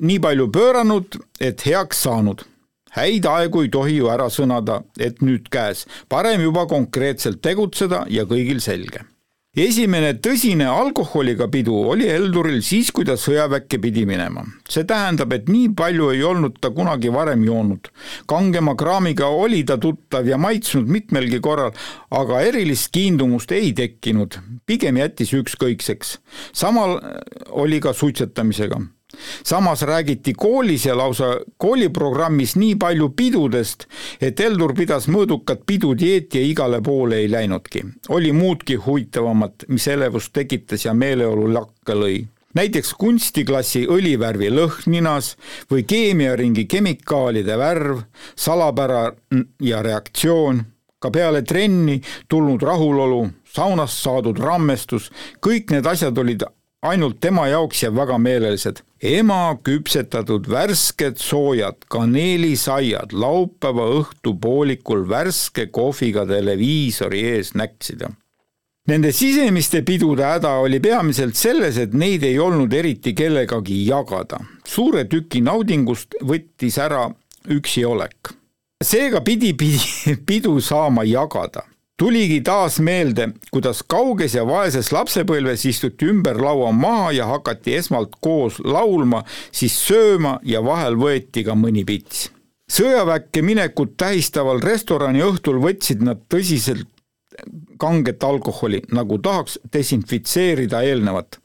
nii 0.00 0.18
palju 0.18 0.48
pööranud, 0.48 1.18
et 1.40 1.60
heaks 1.66 2.02
saanud 2.02 2.44
häid 2.92 3.26
aegu 3.26 3.62
ei 3.62 3.70
tohi 3.72 3.96
ju 3.96 4.10
ära 4.12 4.28
sõnada, 4.28 4.82
et 5.00 5.22
nüüd 5.24 5.48
käes, 5.48 5.86
parem 6.08 6.42
juba 6.42 6.66
konkreetselt 6.66 7.40
tegutseda 7.40 8.04
ja 8.12 8.26
kõigil 8.28 8.60
selge 8.60 9.06
esimene 9.52 10.14
tõsine 10.16 10.64
alkoholiga 10.64 11.44
pidu 11.52 11.74
oli 11.92 12.06
Helduril 12.08 12.62
siis, 12.64 12.88
kui 12.88 13.04
ta 13.04 13.18
sõjaväkke 13.20 13.76
pidi 13.82 14.06
minema. 14.08 14.46
see 14.68 14.84
tähendab, 14.88 15.32
et 15.32 15.48
nii 15.48 15.74
palju 15.76 16.08
ei 16.14 16.22
olnud 16.24 16.56
ta 16.60 16.70
kunagi 16.70 17.12
varem 17.12 17.44
joonud. 17.44 17.90
kangema 18.26 18.74
kraamiga 18.74 19.26
oli 19.26 19.62
ta 19.64 19.76
tuttav 19.76 20.26
ja 20.26 20.38
maitsnud 20.38 20.88
mitmelgi 20.88 21.40
korral, 21.40 21.72
aga 22.10 22.40
erilist 22.40 22.90
kiindumust 22.92 23.52
ei 23.52 23.72
tekkinud, 23.72 24.38
pigem 24.64 24.96
jättis 24.96 25.34
ükskõikseks. 25.34 26.18
samal 26.52 26.98
oli 27.50 27.80
ka 27.80 27.92
suitsetamisega 27.92 28.80
samas 29.44 29.82
räägiti 29.82 30.34
koolis 30.36 30.86
ja 30.86 30.96
lausa 30.96 31.36
kooliprogrammis 31.56 32.56
nii 32.56 32.74
palju 32.76 33.08
pidudest, 33.16 33.86
et 34.20 34.38
Heldur 34.38 34.74
pidas 34.74 35.08
mõõdukat 35.08 35.66
pidudieeti 35.66 36.40
ja 36.40 36.50
igale 36.50 36.82
poole 36.82 37.16
ei 37.16 37.30
läinudki. 37.30 37.84
oli 38.08 38.32
muudki 38.32 38.74
huvitavamat, 38.74 39.64
mis 39.68 39.88
elevust 39.88 40.32
tekitas 40.32 40.84
ja 40.84 40.94
meeleolu 40.94 41.52
lakke 41.54 41.94
lõi 41.94 42.26
näiteks 42.54 42.94
kunstiklassi 42.98 43.86
õlivärvi 43.88 44.50
lõhn 44.52 44.90
ninas 44.92 45.36
või 45.70 45.86
keemiaringi 45.88 46.66
kemikaalide 46.68 47.56
värv, 47.58 48.02
salapära 48.36 49.12
ja 49.60 49.82
reaktsioon, 49.82 50.62
ka 51.02 51.10
peale 51.10 51.42
trenni 51.42 52.00
tulnud 52.28 52.62
rahulolu, 52.62 53.26
saunast 53.54 54.02
saadud 54.02 54.38
rammestus, 54.38 55.10
kõik 55.40 55.72
need 55.72 55.86
asjad 55.86 56.18
olid 56.18 56.44
ainult 56.82 57.20
tema 57.20 57.48
jaoks 57.48 57.82
ja 57.82 57.94
väga 57.94 58.18
meelelised. 58.18 58.82
Ema 59.02 59.58
küpsetatud 59.64 60.46
värsked 60.50 61.18
soojad 61.18 61.82
kaneelisaiad 61.90 63.12
laupäeva 63.12 63.88
õhtupoolikul 63.98 65.08
värske 65.10 65.66
kohviga 65.74 66.22
televiisori 66.26 67.24
ees 67.34 67.54
näksida. 67.58 68.12
Nende 68.88 69.12
sisemiste 69.14 69.82
pidude 69.86 70.26
häda 70.26 70.56
oli 70.62 70.80
peamiselt 70.82 71.38
selles, 71.38 71.78
et 71.78 71.92
neid 71.94 72.22
ei 72.26 72.38
olnud 72.38 72.72
eriti 72.72 73.14
kellegagi 73.14 73.84
jagada. 73.86 74.40
suure 74.66 75.04
tüki 75.04 75.40
naudingust 75.42 76.14
võttis 76.22 76.78
ära 76.78 77.10
üksi 77.50 77.84
olek. 77.84 78.34
seega 78.84 79.20
pidi, 79.20 79.52
pidi 79.54 80.16
pidu 80.26 80.60
saama 80.60 81.04
jagada 81.04 81.62
tuligi 82.02 82.40
taas 82.42 82.80
meelde, 82.82 83.28
kuidas 83.54 83.84
kauges 83.86 84.32
ja 84.34 84.42
vaeses 84.42 84.88
lapsepõlves 84.90 85.62
istuti 85.70 86.08
ümber 86.10 86.40
laua 86.42 86.72
maha 86.74 87.12
ja 87.14 87.28
hakati 87.30 87.76
esmalt 87.78 88.16
koos 88.26 88.56
laulma, 88.64 89.20
siis 89.54 89.76
sööma 89.84 90.32
ja 90.42 90.64
vahel 90.66 90.98
võeti 90.98 91.44
ka 91.46 91.54
mõni 91.54 91.86
pits. 91.86 92.24
sõjaväkke 92.66 93.44
minekut 93.46 93.94
tähistaval 93.96 94.58
restorani 94.66 95.22
õhtul 95.22 95.62
võtsid 95.62 96.02
nad 96.02 96.26
tõsiselt 96.26 96.90
kanget 97.78 98.24
alkoholi, 98.24 98.82
nagu 98.90 99.22
tahaks 99.22 99.60
desinfitseerida 99.72 100.82
eelnevat. 100.82 101.38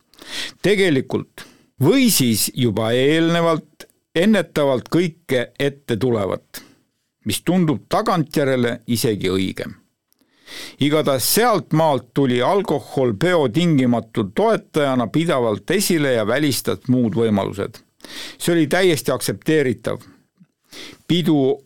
tegelikult 0.62 1.46
või 1.84 2.10
siis 2.10 2.52
juba 2.56 2.94
eelnevalt 2.98 3.92
ennetavalt 4.16 4.90
kõike 4.90 5.52
ette 5.60 5.98
tulevat, 5.98 6.64
mis 7.26 7.42
tundub 7.42 7.86
tagantjärele 7.90 8.80
isegi 8.88 9.30
õigem 9.30 9.84
igatahes 10.80 11.36
sealtmaalt 11.36 12.14
tuli 12.14 12.42
alkohol 12.42 13.14
peo 13.20 13.48
tingimatu 13.50 14.24
toetajana 14.36 15.08
pidevalt 15.08 15.72
esile 15.72 16.14
ja 16.14 16.28
välistas 16.28 16.88
muud 16.88 17.16
võimalused. 17.16 17.80
see 18.38 18.54
oli 18.54 18.68
täiesti 18.68 19.12
aktsepteeritav. 19.12 19.98
pidu, 21.08 21.58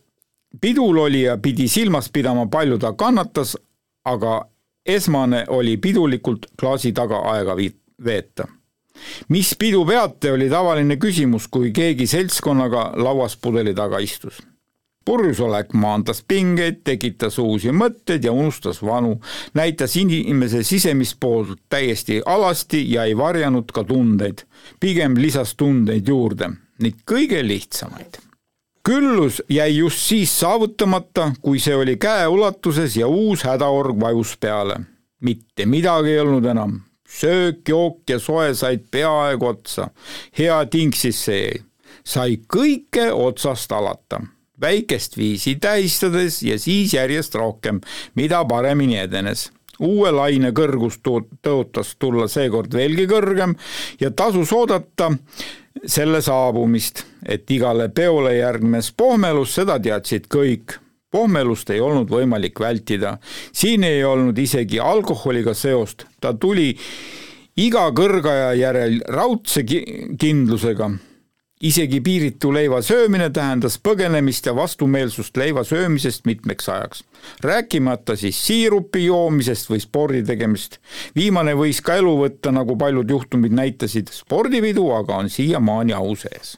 pidul 0.62 0.98
olija 0.98 1.38
pidi 1.38 1.68
silmas 1.68 2.10
pidama, 2.10 2.48
palju 2.48 2.78
ta 2.78 2.94
kannatas, 2.94 3.58
aga 4.06 4.46
esmane 4.86 5.46
oli 5.48 5.78
pidulikult 5.78 6.46
klaasi 6.60 6.92
taga 6.94 7.22
aega 7.34 7.56
veeta 8.04 8.48
mis 9.30 9.56
pidu 9.56 9.86
peate, 9.86 10.32
oli 10.32 10.50
tavaline 10.50 10.98
küsimus, 10.98 11.48
kui 11.48 11.72
keegi 11.72 12.08
seltskonnaga 12.08 12.92
lauas 12.96 13.38
pudeli 13.38 13.74
taga 13.74 14.00
istus 14.00 14.42
purjusolek 15.06 15.74
maandas 15.74 16.22
pingeid, 16.28 16.82
tekitas 16.86 17.40
uusi 17.42 17.74
mõtteid 17.74 18.26
ja 18.26 18.34
unustas 18.34 18.82
vanu, 18.86 19.18
näitas 19.58 19.96
inimese 19.98 20.64
sisemist 20.68 21.18
poolt 21.20 21.60
täiesti 21.70 22.22
alasti 22.26 22.84
ja 22.94 23.06
ei 23.10 23.18
varjanud 23.18 23.72
ka 23.74 23.84
tundeid, 23.88 24.46
pigem 24.80 25.18
lisas 25.18 25.56
tundeid 25.58 26.08
juurde, 26.08 26.52
neid 26.82 27.02
kõige 27.06 27.42
lihtsamaid. 27.46 28.20
küllus 28.84 29.42
jäi 29.50 29.78
just 29.78 30.00
siis 30.00 30.40
saavutamata, 30.40 31.32
kui 31.42 31.60
see 31.60 31.76
oli 31.76 31.98
käeulatuses 31.98 32.96
ja 32.98 33.08
uus 33.08 33.44
hädaorg 33.44 34.00
vajus 34.00 34.38
peale. 34.38 34.80
mitte 35.22 35.66
midagi 35.66 36.10
ei 36.10 36.20
olnud 36.20 36.46
enam, 36.46 36.82
söök, 37.10 37.70
jook 37.70 38.10
ja 38.10 38.20
soe 38.20 38.54
said 38.54 38.86
peaaegu 38.92 39.46
otsa, 39.46 39.90
hea 40.38 40.66
ting 40.66 40.94
siis 40.94 41.26
see, 41.26 41.64
sai 42.04 42.38
kõike 42.48 43.12
otsast 43.14 43.72
alata 43.72 44.22
väikest 44.62 45.18
viisi 45.18 45.56
tähistades 45.62 46.42
ja 46.44 46.60
siis 46.60 46.94
järjest 46.94 47.36
rohkem, 47.36 47.82
mida 48.16 48.44
paremini 48.46 49.00
edenes. 49.02 49.50
Uue 49.82 50.12
laine 50.14 50.52
kõrgus 50.54 51.00
tõotas 51.02 51.96
tulla 52.00 52.28
seekord 52.30 52.74
veelgi 52.78 53.08
kõrgem 53.10 53.56
ja 54.00 54.12
tasus 54.12 54.52
oodata 54.54 55.10
selle 55.86 56.22
saabumist, 56.22 57.06
et 57.26 57.50
igale 57.50 57.90
peole 57.90 58.36
järgnes 58.36 58.92
pohmelus, 58.98 59.56
seda 59.56 59.80
teadsid 59.80 60.30
kõik. 60.30 60.78
pohmelust 61.12 61.70
ei 61.70 61.82
olnud 61.84 62.08
võimalik 62.08 62.60
vältida, 62.60 63.18
siin 63.52 63.84
ei 63.84 64.04
olnud 64.04 64.38
isegi 64.38 64.80
alkoholiga 64.80 65.54
seost, 65.54 66.06
ta 66.22 66.34
tuli 66.34 66.78
iga 67.58 67.90
kõrgaja 67.92 68.54
järel 68.56 69.02
raudse 69.08 69.66
kindlusega 69.66 70.92
isegi 71.62 72.02
piiritu 72.02 72.52
leiva 72.54 72.82
söömine 72.82 73.30
tähendas 73.30 73.78
põgenemist 73.84 74.46
ja 74.46 74.56
vastumeelsust 74.56 75.38
leiva 75.38 75.64
söömisest 75.64 76.26
mitmeks 76.26 76.70
ajaks. 76.70 77.04
rääkimata 77.42 78.16
siis 78.16 78.48
siirupi 78.48 79.06
joomisest 79.06 79.70
või 79.70 79.80
spordi 79.80 80.24
tegemist. 80.24 80.80
viimane 81.16 81.54
võis 81.54 81.82
ka 81.82 81.96
elu 81.96 82.18
võtta, 82.18 82.52
nagu 82.52 82.76
paljud 82.78 83.10
juhtumid 83.10 83.52
näitasid, 83.52 84.10
spordipidu 84.12 84.92
aga 84.92 85.16
on 85.16 85.30
siiamaani 85.30 85.94
au 85.94 86.16
sees. 86.16 86.58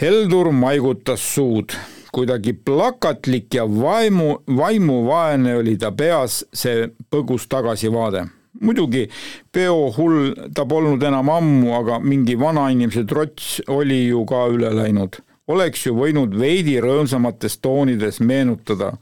Heldur 0.00 0.52
maigutas 0.52 1.34
suud 1.34 1.74
kuidagi 2.12 2.52
plakatlik 2.52 3.54
ja 3.54 3.66
vaimu, 3.66 4.38
vaimuvaene 4.56 5.56
oli 5.56 5.76
ta 5.76 5.92
peas 5.92 6.44
see 6.54 6.88
põgus 7.10 7.46
tagasivaade. 7.48 8.26
Muidugi 8.60 9.06
peohull 9.52 10.34
ta 10.54 10.66
polnud 10.68 11.02
enam 11.02 11.30
ammu, 11.32 11.72
aga 11.78 11.98
mingi 12.02 12.36
vanainimese 12.38 13.04
trots 13.08 13.58
oli 13.68 14.06
ju 14.08 14.24
ka 14.28 14.46
üle 14.52 14.72
läinud. 14.74 15.20
Oleks 15.48 15.86
ju 15.86 15.94
võinud 15.96 16.34
veidi 16.36 16.76
rõõmsamates 16.84 17.56
toonides 17.64 18.20
meenutada. 18.20 18.92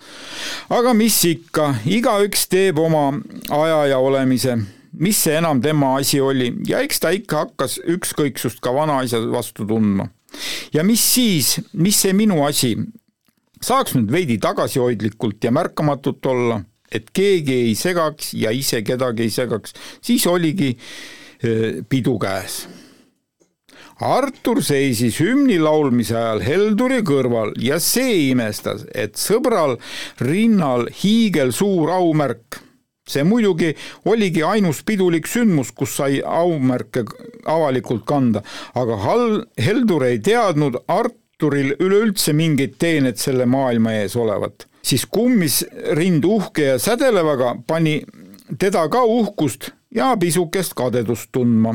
aga 0.71 0.93
mis 0.95 1.19
ikka, 1.25 1.75
igaüks 1.85 2.47
teeb 2.47 2.79
oma 2.79 3.19
aja 3.51 3.87
ja 3.91 3.99
olemise, 3.99 4.55
mis 4.93 5.19
see 5.19 5.35
enam 5.41 5.61
tema 5.61 5.97
asi 5.99 6.21
oli? 6.21 6.53
Ja 6.69 6.85
eks 6.87 7.03
ta 7.03 7.11
ikka 7.11 7.47
hakkas 7.47 7.81
ükskõiksust 7.83 8.61
ka 8.63 8.75
vanaisa 8.75 9.21
vastu 9.33 9.67
tundma. 9.67 10.09
ja 10.73 10.85
mis 10.85 11.03
siis, 11.15 11.59
mis 11.73 11.99
see 11.99 12.13
minu 12.13 12.45
asi, 12.47 12.77
saaks 13.61 13.97
nüüd 13.97 14.13
veidi 14.13 14.39
tagasihoidlikult 14.39 15.45
ja 15.45 15.51
märkamatut 15.51 16.27
olla, 16.27 16.61
et 16.97 17.13
keegi 17.15 17.61
ei 17.69 17.77
segaks 17.79 18.33
ja 18.39 18.55
ise 18.55 18.83
kedagi 18.87 19.29
ei 19.29 19.37
segaks, 19.37 19.77
siis 20.01 20.27
oligi 20.31 20.73
eh, 20.73 21.85
pidu 21.89 22.19
käes 22.23 22.65
Artur 23.97 24.59
seisis 24.61 25.17
hümni 25.25 25.57
laulmise 25.57 26.13
ajal 26.19 26.43
Helduri 26.45 26.99
kõrval 27.01 27.55
ja 27.65 27.79
see 27.81 28.27
imestas, 28.29 28.85
et 28.93 29.17
sõbral 29.17 29.79
rinnal 30.21 30.91
hiigelsuur 30.93 31.95
aumärk. 31.97 32.61
see 33.09 33.23
muidugi 33.23 33.71
oligi 34.05 34.43
ainus 34.43 34.83
pidulik 34.83 35.27
sündmus, 35.27 35.71
kus 35.71 35.97
sai 35.97 36.21
aumärke 36.21 37.05
avalikult 37.47 38.05
kanda, 38.05 38.43
aga 38.75 38.97
Hal-, 38.97 39.45
Heldur 39.57 40.05
ei 40.05 40.19
teadnud 40.19 40.77
Arturil 41.37 41.75
üleüldse 41.81 42.33
mingit 42.33 42.79
teenet 42.79 43.19
selle 43.21 43.45
maailma 43.45 43.93
ees 43.93 44.17
olevat. 44.17 44.67
siis 44.83 45.05
kummis 45.05 45.65
rind 45.93 46.25
uhke 46.25 46.63
ja 46.63 46.79
sädelevaga 46.79 47.57
pani 47.67 48.05
teda 48.59 48.89
ka 48.89 49.03
uhkust 49.05 49.69
ja 49.95 50.17
pisukest 50.17 50.73
kadedust 50.75 51.29
tundma 51.33 51.75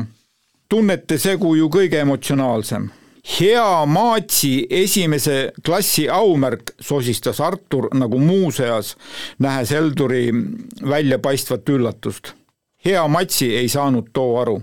tunnete 0.68 1.18
segu 1.18 1.54
ju 1.54 1.68
kõige 1.68 2.00
emotsionaalsem. 2.00 2.90
hea 3.38 3.86
maatsi 3.86 4.66
esimese 4.70 5.52
klassi 5.64 6.08
aumärk, 6.08 6.74
sosistas 6.80 7.40
Artur 7.40 7.88
nagu 7.94 8.18
muuseas, 8.18 8.96
nähes 9.38 9.70
Helduri 9.70 10.32
väljapaistvat 10.82 11.68
üllatust. 11.68 12.34
hea 12.84 13.08
matsi 13.08 13.56
ei 13.56 13.68
saanud 13.68 14.10
too 14.12 14.40
aru. 14.40 14.62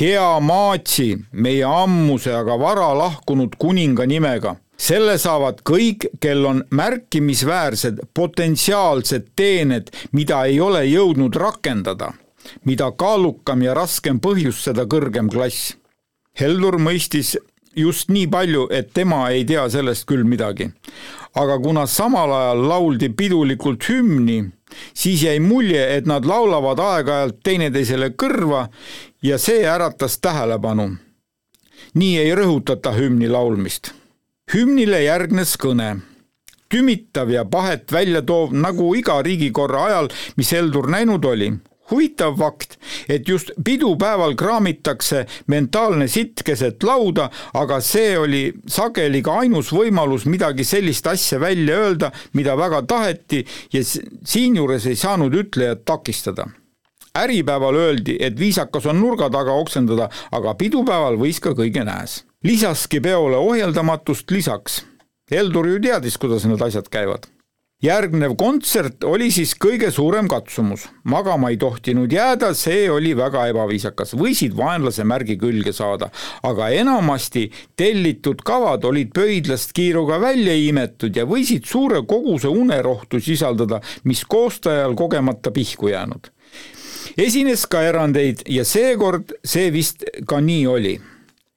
Hea 0.00 0.40
maatsi, 0.40 1.14
meie 1.32 1.64
ammuse, 1.64 2.32
aga 2.34 2.58
vara 2.60 2.92
lahkunud 2.98 3.56
kuninga 3.58 4.06
nimega 4.06 4.56
selle 4.84 5.14
saavad 5.22 5.60
kõik, 5.62 6.08
kel 6.20 6.42
on 6.44 6.64
märkimisväärsed 6.74 8.00
potentsiaalsed 8.14 9.28
teened, 9.38 9.92
mida 10.12 10.42
ei 10.50 10.58
ole 10.60 10.82
jõudnud 10.88 11.38
rakendada 11.38 12.10
mida 12.64 12.90
kaalukam 12.92 13.62
ja 13.64 13.74
raskem 13.76 14.20
põhjus, 14.22 14.62
seda 14.66 14.86
kõrgem 14.90 15.30
klass. 15.32 15.74
Heldur 16.38 16.78
mõistis 16.82 17.34
just 17.78 18.10
nii 18.12 18.26
palju, 18.30 18.68
et 18.70 18.92
tema 18.94 19.26
ei 19.34 19.44
tea 19.46 19.66
sellest 19.70 20.06
küll 20.08 20.24
midagi. 20.24 20.70
aga 21.34 21.56
kuna 21.58 21.86
samal 21.90 22.30
ajal 22.30 22.60
lauldi 22.68 23.08
pidulikult 23.10 23.88
hümni, 23.88 24.52
siis 24.94 25.22
jäi 25.22 25.40
mulje, 25.40 25.82
et 25.96 26.06
nad 26.06 26.24
laulavad 26.24 26.78
aeg-ajalt 26.78 27.40
teineteisele 27.42 28.12
kõrva 28.14 28.68
ja 29.24 29.38
see 29.38 29.66
äratas 29.66 30.18
tähelepanu. 30.20 30.96
nii 31.94 32.18
ei 32.18 32.34
rõhutata 32.34 32.92
hümni 32.92 33.28
laulmist. 33.28 33.92
hümnile 34.54 35.02
järgnes 35.02 35.56
kõne 35.56 36.00
tümitav 36.68 37.30
ja 37.30 37.44
pahet 37.44 37.92
välja 37.92 38.22
toov, 38.22 38.52
nagu 38.52 38.94
iga 38.94 39.22
riigikorra 39.22 39.84
ajal, 39.84 40.08
mis 40.36 40.52
Heldur 40.52 40.90
näinud 40.90 41.24
oli 41.24 41.52
huvitav 41.90 42.36
fakt, 42.38 42.78
et 43.08 43.28
just 43.28 43.50
pidupäeval 43.64 44.34
kraamitakse 44.34 45.26
mentaalne 45.46 46.08
sitt 46.08 46.42
keset 46.44 46.82
lauda, 46.82 47.28
aga 47.54 47.80
see 47.84 48.16
oli 48.18 48.42
sageli 48.66 49.22
ka 49.22 49.38
ainus 49.44 49.72
võimalus 49.72 50.24
midagi 50.26 50.64
sellist 50.64 51.06
asja 51.06 51.40
välja 51.40 51.76
öelda, 51.84 52.12
mida 52.32 52.56
väga 52.56 52.82
taheti 52.88 53.44
ja 53.72 53.84
siinjuures 53.84 54.86
ei 54.86 54.96
saanud 54.96 55.34
ütlejat 55.44 55.84
takistada. 55.84 56.48
Äripäeval 57.14 57.76
öeldi, 57.78 58.16
et 58.20 58.38
viisakas 58.38 58.86
on 58.86 59.00
nurga 59.00 59.30
taga 59.30 59.52
oksendada, 59.52 60.08
aga 60.32 60.54
pidupäeval 60.58 61.18
võis 61.20 61.40
ka 61.40 61.54
kõige 61.54 61.84
näes. 61.86 62.24
lisaski 62.44 63.00
peole 63.00 63.36
ohjeldamatust 63.36 64.30
lisaks. 64.30 64.84
Heldur 65.30 65.68
ju 65.68 65.78
teadis, 65.80 66.18
kuidas 66.18 66.44
need 66.44 66.60
asjad 66.62 66.90
käivad 66.92 67.30
järgnev 67.84 68.32
kontsert 68.40 69.04
oli 69.04 69.28
siis 69.34 69.52
kõige 69.60 69.90
suurem 69.92 70.28
katsumus. 70.30 70.86
magama 71.04 71.50
ei 71.50 71.56
tohtinud 71.60 72.12
jääda, 72.12 72.54
see 72.54 72.88
oli 72.90 73.12
väga 73.16 73.46
ebaviisakas, 73.50 74.14
võisid 74.16 74.56
vaenlase 74.56 75.04
märgi 75.04 75.36
külge 75.40 75.72
saada, 75.72 76.08
aga 76.42 76.68
enamasti 76.72 77.50
tellitud 77.76 78.42
kavad 78.44 78.84
olid 78.84 79.12
pöidlast 79.14 79.72
kiiruga 79.76 80.20
välja 80.20 80.54
imetud 80.54 81.16
ja 81.16 81.26
võisid 81.28 81.68
suure 81.68 82.02
koguse 82.08 82.48
unerohtu 82.48 83.20
sisaldada, 83.20 83.80
mis 84.04 84.24
koostajal 84.24 84.94
kogemata 84.94 85.50
pihku 85.50 85.92
jäänud. 85.92 86.30
Esines 87.18 87.66
ka 87.66 87.82
erandeid 87.82 88.42
ja 88.48 88.64
seekord 88.64 89.34
see 89.44 89.70
vist 89.72 90.04
ka 90.26 90.40
nii 90.40 90.66
oli. 90.66 90.94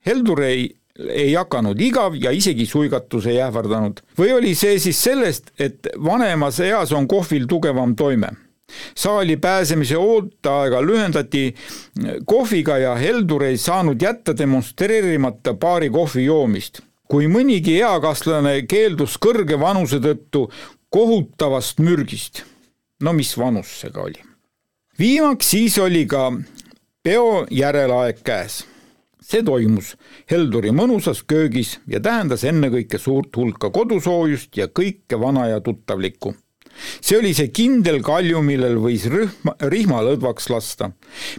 Heldur 0.05 0.43
ei 0.43 0.67
ei 0.97 1.33
hakanud 1.33 1.81
igav 1.81 2.15
ja 2.17 2.31
isegi 2.33 2.65
suigatus 2.65 3.27
ei 3.29 3.41
ähvardanud. 3.41 4.01
või 4.17 4.33
oli 4.33 4.55
see 4.55 4.79
siis 4.79 5.03
sellest, 5.03 5.51
et 5.59 5.87
vanemas 6.03 6.59
eas 6.59 6.91
on 6.91 7.07
kohvil 7.07 7.47
tugevam 7.47 7.95
toime? 7.95 8.29
saali 8.95 9.37
pääsemise 9.37 9.97
ooteaega 9.97 10.81
lühendati 10.81 11.55
kohviga 12.25 12.77
ja 12.77 12.95
Heldur 12.95 13.43
ei 13.43 13.57
saanud 13.57 14.01
jätta 14.01 14.37
demonstreerimata 14.37 15.53
paari 15.53 15.89
kohvi 15.89 16.25
joomist. 16.25 16.81
kui 17.07 17.27
mõnigi 17.27 17.77
eakaaslane 17.79 18.65
keeldus 18.67 19.15
kõrge 19.17 19.59
vanuse 19.59 19.99
tõttu 19.99 20.49
kohutavast 20.89 21.79
mürgist. 21.79 22.43
no 23.01 23.13
mis 23.13 23.37
vanus 23.37 23.79
see 23.81 23.91
ka 23.91 24.01
oli? 24.01 24.26
Viimaks 24.99 25.49
siis 25.49 25.77
oli 25.77 26.05
ka 26.09 26.31
peo 27.03 27.45
järelaeg 27.51 28.23
käes 28.25 28.63
see 29.27 29.43
toimus 29.45 29.91
Helduri 30.31 30.71
mõnusas 30.75 31.21
köögis 31.27 31.77
ja 31.87 31.99
tähendas 32.03 32.45
ennekõike 32.47 32.97
suurt 33.01 33.35
hulka 33.35 33.69
kodusoojust 33.75 34.57
ja 34.57 34.67
kõike 34.67 35.19
vana 35.19 35.47
ja 35.51 35.59
tuttavlikku. 35.61 36.33
see 37.01 37.17
oli 37.17 37.33
see 37.33 37.49
kindel 37.49 38.01
kalju, 38.01 38.41
millel 38.41 38.77
võis 38.81 39.05
rühma, 39.11 39.53
rihma 39.61 40.01
lõdvaks 40.09 40.49
lasta. 40.49 40.91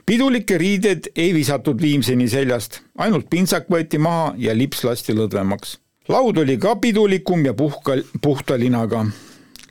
pidulikke 0.06 0.58
riideid 0.58 1.10
ei 1.16 1.34
visatud 1.34 1.82
viimseni 1.82 2.28
seljast, 2.28 2.80
ainult 2.98 3.30
pintsak 3.30 3.68
võeti 3.68 3.98
maha 3.98 4.34
ja 4.38 4.54
lips 4.54 4.84
lasti 4.84 5.18
lõdvemaks. 5.18 5.78
laud 6.08 6.38
oli 6.38 6.58
ka 6.58 6.76
pidulikum 6.76 7.44
ja 7.44 7.54
puhka, 7.54 7.98
puhta 8.22 8.54
linaga. 8.58 9.06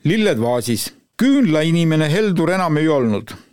lilled 0.04 0.38
vaasis. 0.38 0.92
küünlainimene 1.16 2.10
Heldur 2.10 2.50
enam 2.50 2.76
ei 2.76 2.88
olnud 2.88 3.47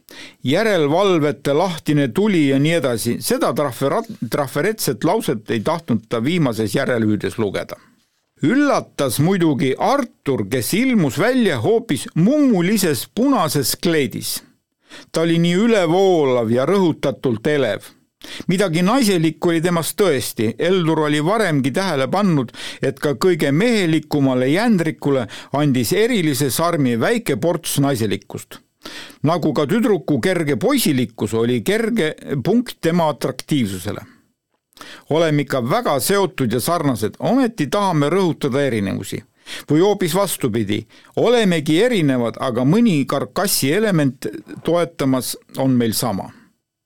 järelevalvete 0.46 1.54
lahtine 1.54 2.08
tuli 2.08 2.48
ja 2.50 2.60
nii 2.60 2.78
edasi, 2.80 3.18
seda 3.20 3.50
trahverat-, 3.58 4.12
trahveretset 4.32 5.04
lauset 5.04 5.52
ei 5.52 5.60
tahtnud 5.66 6.06
ta 6.10 6.24
viimases 6.24 6.76
järelhüüdes 6.76 7.40
lugeda. 7.42 7.76
üllatas 8.44 9.20
muidugi 9.20 9.74
Artur, 9.80 10.46
kes 10.50 10.74
ilmus 10.74 11.18
välja 11.20 11.58
hoopis 11.60 12.08
mummulises 12.16 13.08
punases 13.16 13.76
kleidis. 13.84 14.44
ta 15.12 15.22
oli 15.22 15.40
nii 15.40 15.54
ülevoolav 15.56 16.52
ja 16.52 16.66
rõhutatult 16.66 17.48
elev 17.48 17.90
midagi 18.48 18.82
naiselikku 18.82 19.50
oli 19.50 19.62
temas 19.62 19.94
tõesti, 19.94 20.54
Eldur 20.60 21.00
oli 21.00 21.26
varemgi 21.26 21.72
tähele 21.72 22.08
pannud, 22.08 22.52
et 22.82 23.00
ka 23.00 23.14
kõige 23.14 23.52
mehelikumale 23.52 24.48
jändrikule 24.48 25.28
andis 25.54 25.94
erilise 25.94 26.50
sarmi 26.50 27.00
väike 27.00 27.36
ports 27.38 27.80
naiselikkust 27.80 28.65
nagu 29.24 29.54
ka 29.54 29.66
tüdruku 29.70 30.20
kerge 30.22 30.56
poisilikkus 30.56 31.34
oli 31.34 31.62
kerge 31.62 32.16
punkt 32.44 32.78
tema 32.82 33.10
atraktiivsusele. 33.10 34.02
oleme 35.10 35.42
ikka 35.42 35.62
väga 35.70 36.00
seotud 36.00 36.52
ja 36.52 36.60
sarnased, 36.60 37.16
ometi 37.20 37.68
tahame 37.68 38.10
rõhutada 38.10 38.62
erinevusi. 38.62 39.24
või 39.70 39.80
hoopis 39.80 40.16
vastupidi, 40.16 40.88
olemegi 41.16 41.82
erinevad, 41.82 42.38
aga 42.40 42.64
mõni 42.66 43.06
karkassi 43.06 43.72
element 43.72 44.26
toetamas 44.64 45.38
on 45.58 45.72
meil 45.72 45.94
sama. 45.94 46.32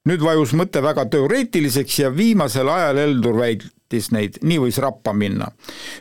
nüüd 0.10 0.22
vajus 0.22 0.54
mõte 0.54 0.82
väga 0.82 1.06
teoreetiliseks 1.06 2.00
ja 2.00 2.10
viimasel 2.16 2.70
ajal 2.70 2.98
Heldur 2.98 3.36
tahtis 3.90 4.12
neid, 4.14 4.38
nii 4.46 4.60
võis 4.62 4.78
rappa 4.82 5.14
minna. 5.14 5.50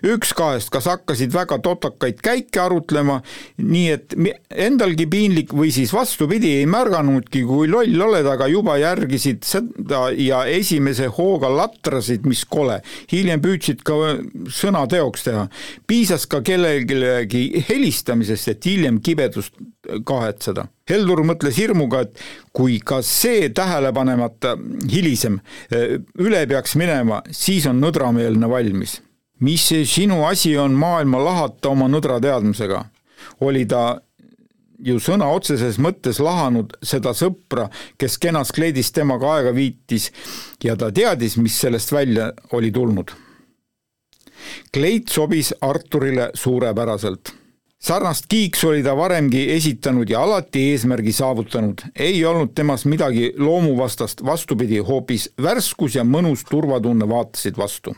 üks 0.05 0.35
kahest, 0.37 0.68
kas 0.70 0.87
hakkasid 0.87 1.33
väga 1.33 1.59
totakaid 1.64 2.20
käike 2.20 2.61
arutlema, 2.61 3.22
nii 3.57 3.88
et 3.90 4.14
endalgi 4.51 5.07
piinlik 5.09 5.53
või 5.53 5.72
siis 5.72 5.92
vastupidi, 5.92 6.59
ei 6.61 6.66
märganudki, 6.66 7.42
kui 7.48 7.68
loll 7.68 8.01
oled, 8.09 8.27
aga 8.27 8.46
juba 8.48 8.77
järgisid 8.79 9.42
seda 9.44 10.11
ja 10.12 10.44
esimese 10.44 11.09
hooga 11.09 11.48
latrasid, 11.48 12.27
mis 12.27 12.44
kole. 12.44 12.83
hiljem 13.11 13.40
püüdsid 13.40 13.83
ka 13.83 14.18
sõna 14.53 14.87
teoks 14.87 15.24
teha. 15.24 15.48
piisas 15.87 16.27
ka 16.27 16.42
kellelegi 16.42 17.64
helistamisest, 17.68 18.48
et 18.48 18.64
hiljem 18.66 19.01
kibedust 19.01 19.55
kahetseda. 20.05 20.68
Heldur 20.88 21.22
mõtles 21.27 21.59
hirmuga, 21.61 22.03
et 22.07 22.20
kui 22.53 22.79
ka 22.81 23.03
see 23.05 23.51
tähelepanemata 23.55 24.57
hilisem 24.88 25.40
eh, 25.70 25.98
üle 26.18 26.44
peaks 26.48 26.77
minema, 26.81 27.22
siis 27.31 27.68
on 27.68 27.81
nõdrameelne 27.83 28.48
valmis. 28.48 29.01
mis 29.40 29.62
see 29.70 29.85
sinu 29.87 30.24
asi 30.27 30.57
on 30.59 30.72
maailma 30.74 31.18
lahata 31.22 31.68
oma 31.68 31.88
nõdra 31.88 32.20
teadmisega? 32.20 32.85
oli 33.40 33.66
ta 33.66 34.01
ju 34.79 34.98
sõna 35.03 35.29
otseses 35.35 35.79
mõttes 35.83 36.20
lahanud 36.22 36.77
seda 36.83 37.12
sõpra, 37.16 37.68
kes 37.98 38.18
kenas 38.18 38.53
kleidis 38.55 38.92
temaga 38.94 39.35
aega 39.37 39.55
viitis 39.55 40.11
ja 40.64 40.77
ta 40.77 40.92
teadis, 40.94 41.37
mis 41.37 41.59
sellest 41.59 41.92
välja 41.92 42.33
oli 42.53 42.70
tulnud. 42.70 43.11
kleit 44.72 45.09
sobis 45.09 45.53
Arturile 45.61 46.31
suurepäraselt 46.35 47.35
sarnast 47.80 48.26
kiiksu 48.28 48.68
oli 48.68 48.82
ta 48.82 48.96
varemgi 48.96 49.44
esitanud 49.54 50.10
ja 50.10 50.22
alati 50.22 50.70
eesmärgi 50.70 51.12
saavutanud. 51.12 51.80
ei 51.96 52.24
olnud 52.24 52.54
temas 52.54 52.84
midagi 52.84 53.32
loomuvastast, 53.38 54.24
vastupidi, 54.24 54.78
hoopis 54.78 55.30
värskus 55.42 55.94
ja 55.94 56.04
mõnus 56.04 56.44
turvatunne 56.50 57.08
vaatasid 57.08 57.56
vastu. 57.56 57.94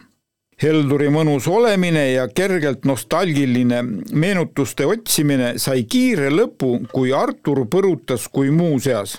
Helduri 0.63 1.09
mõnus 1.09 1.49
olemine 1.49 2.11
ja 2.13 2.29
kergelt 2.29 2.85
nostalgiline 2.85 3.83
meenutuste 4.13 4.87
otsimine 4.87 5.55
sai 5.59 5.85
kiire 5.85 6.29
lõpu, 6.31 6.87
kui 6.93 7.13
Artur 7.17 7.65
põrutas 7.65 8.29
kui 8.29 8.51
muuseas 8.51 9.17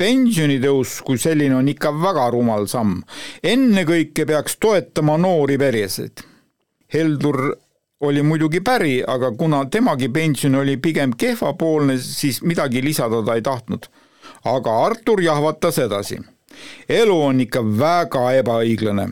pensionitõus 0.00 1.00
kui 1.04 1.18
selline 1.20 1.56
on 1.58 1.68
ikka 1.68 1.92
väga 1.92 2.30
rumal 2.32 2.66
samm. 2.68 3.02
ennekõike 3.42 4.24
peaks 4.26 4.56
toetama 4.56 5.18
noori 5.20 5.58
peresid. 5.60 6.22
Heldur 6.94 7.52
oli 8.00 8.22
muidugi 8.22 8.60
päri, 8.60 9.00
aga 9.06 9.32
kuna 9.36 9.64
temagi 9.70 10.08
pension 10.08 10.54
oli 10.54 10.76
pigem 10.76 11.12
kehvapoolne, 11.16 11.98
siis 11.98 12.42
midagi 12.42 12.82
lisada 12.84 13.22
ta 13.24 13.34
ei 13.34 13.42
tahtnud. 13.42 13.86
aga 14.44 14.84
Artur 14.84 15.20
jahvatas 15.20 15.78
edasi. 15.78 16.18
elu 16.88 17.22
on 17.22 17.40
ikka 17.40 17.60
väga 17.78 18.32
ebaõiglane. 18.32 19.08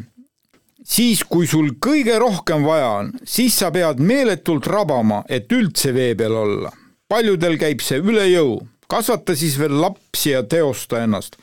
siis, 0.84 1.24
kui 1.24 1.46
sul 1.46 1.70
kõige 1.86 2.18
rohkem 2.18 2.64
vaja 2.64 2.88
on, 2.88 3.12
siis 3.24 3.58
sa 3.58 3.70
pead 3.70 4.00
meeletult 4.00 4.66
rabama, 4.66 5.24
et 5.28 5.52
üldse 5.52 5.94
vee 5.94 6.14
peal 6.14 6.32
olla. 6.32 6.72
paljudel 7.08 7.58
käib 7.58 7.80
see 7.80 7.98
üle 7.98 8.26
jõu 8.28 8.60
kasvata 8.88 9.34
siis 9.36 9.58
veel 9.60 9.74
lapsi 9.82 10.30
ja 10.30 10.42
teosta 10.42 11.02
ennast. 11.04 11.36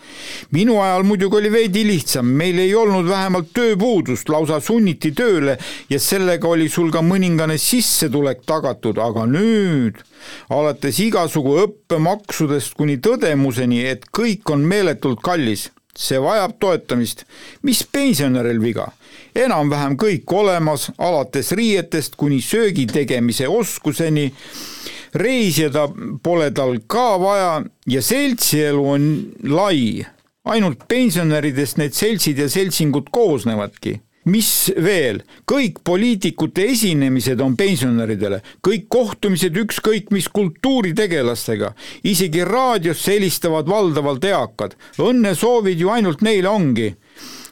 minu 0.52 0.80
ajal 0.82 1.04
muidugi 1.04 1.38
oli 1.38 1.52
veidi 1.52 1.84
lihtsam, 1.88 2.26
meil 2.26 2.58
ei 2.60 2.74
olnud 2.76 3.06
vähemalt 3.10 3.52
tööpuudust, 3.54 4.30
lausa 4.30 4.60
sunniti 4.60 5.12
tööle 5.12 5.58
ja 5.90 6.00
sellega 6.00 6.48
oli 6.48 6.70
sul 6.70 6.90
ka 6.92 7.04
mõningane 7.06 7.58
sissetulek 7.62 8.42
tagatud, 8.50 8.98
aga 8.98 9.28
nüüd 9.30 10.02
alates 10.50 11.00
igasugu 11.06 11.60
õppemaksudest 11.68 12.74
kuni 12.74 12.98
tõdemuseni, 12.98 13.84
et 13.94 14.10
kõik 14.10 14.50
on 14.50 14.66
meeletult 14.66 15.22
kallis, 15.22 15.70
see 15.96 16.18
vajab 16.18 16.58
toetamist. 16.60 17.26
mis 17.62 17.84
pensionäril 17.84 18.62
viga? 18.62 18.90
enam-vähem 19.36 19.98
kõik 20.00 20.32
olemas, 20.34 20.90
alates 20.98 21.52
riietest 21.52 22.16
kuni 22.16 22.42
söögi 22.42 22.88
tegemise 22.88 23.48
oskuseni 23.48 24.32
reisida 25.16 25.88
pole 26.24 26.52
tal 26.56 26.78
ka 26.88 27.16
vaja 27.22 27.54
ja 27.88 28.02
seltsielu 28.02 28.90
on 28.90 29.08
lai. 29.44 30.06
ainult 30.46 30.84
pensionäridest 30.88 31.80
need 31.82 31.96
seltsid 31.98 32.38
ja 32.38 32.46
seltsingud 32.50 33.08
koosnevadki. 33.10 33.96
Mis 34.30 34.72
veel, 34.78 35.24
kõik 35.50 35.80
poliitikute 35.86 36.68
esinemised 36.70 37.42
on 37.42 37.56
pensionäridele, 37.58 38.40
kõik 38.62 38.86
kohtumised 38.90 39.58
ükskõik 39.58 40.12
mis 40.14 40.30
kultuuritegelastega, 40.30 41.72
isegi 42.04 42.46
raadiosse 42.46 43.18
helistavad 43.18 43.70
valdavalt 43.70 44.26
eakad, 44.26 44.78
õnnesoovid 45.02 45.82
ju 45.82 45.90
ainult 45.94 46.22
neile 46.26 46.50
ongi 46.50 46.92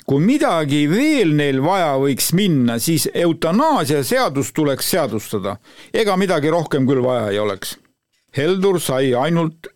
kui 0.05 0.23
midagi 0.23 0.83
veel 0.91 1.33
neil 1.37 1.61
vaja 1.63 1.95
võiks 2.01 2.31
minna, 2.35 2.79
siis 2.79 3.07
eutanaasia 3.13 4.03
seadus 4.03 4.51
tuleks 4.53 4.89
seadustada. 4.91 5.57
ega 5.93 6.17
midagi 6.17 6.49
rohkem 6.49 6.87
küll 6.87 7.03
vaja 7.03 7.31
ei 7.31 7.39
oleks. 7.39 7.77
Heldur 8.33 8.79
sai 8.81 9.13
ainult 9.13 9.69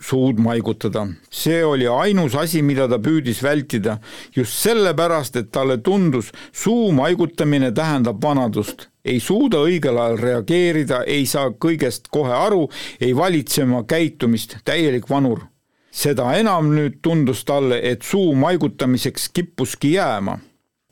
suud 0.00 0.38
maigutada. 0.38 1.06
see 1.30 1.64
oli 1.64 1.86
ainus 1.86 2.34
asi, 2.34 2.62
mida 2.62 2.88
ta 2.88 2.98
püüdis 2.98 3.42
vältida, 3.42 3.98
just 4.36 4.52
sellepärast, 4.52 5.36
et 5.36 5.50
talle 5.50 5.78
tundus, 5.78 6.32
suu 6.52 6.92
maigutamine 6.92 7.72
tähendab 7.72 8.22
vanadust. 8.22 8.88
ei 9.04 9.20
suuda 9.20 9.58
õigel 9.68 9.98
ajal 10.00 10.18
reageerida, 10.18 11.02
ei 11.06 11.26
saa 11.26 11.50
kõigest 11.50 12.08
kohe 12.10 12.32
aru, 12.32 12.68
ei 13.00 13.16
valitse 13.16 13.62
oma 13.62 13.82
käitumist, 13.84 14.56
täielik 14.64 15.10
vanur 15.10 15.53
seda 15.94 16.32
enam 16.38 16.72
nüüd 16.74 16.98
tundus 17.02 17.44
talle, 17.46 17.78
et 17.78 18.02
suu 18.02 18.34
maigutamiseks 18.34 19.28
kippuski 19.34 19.94
jääma. 19.94 20.38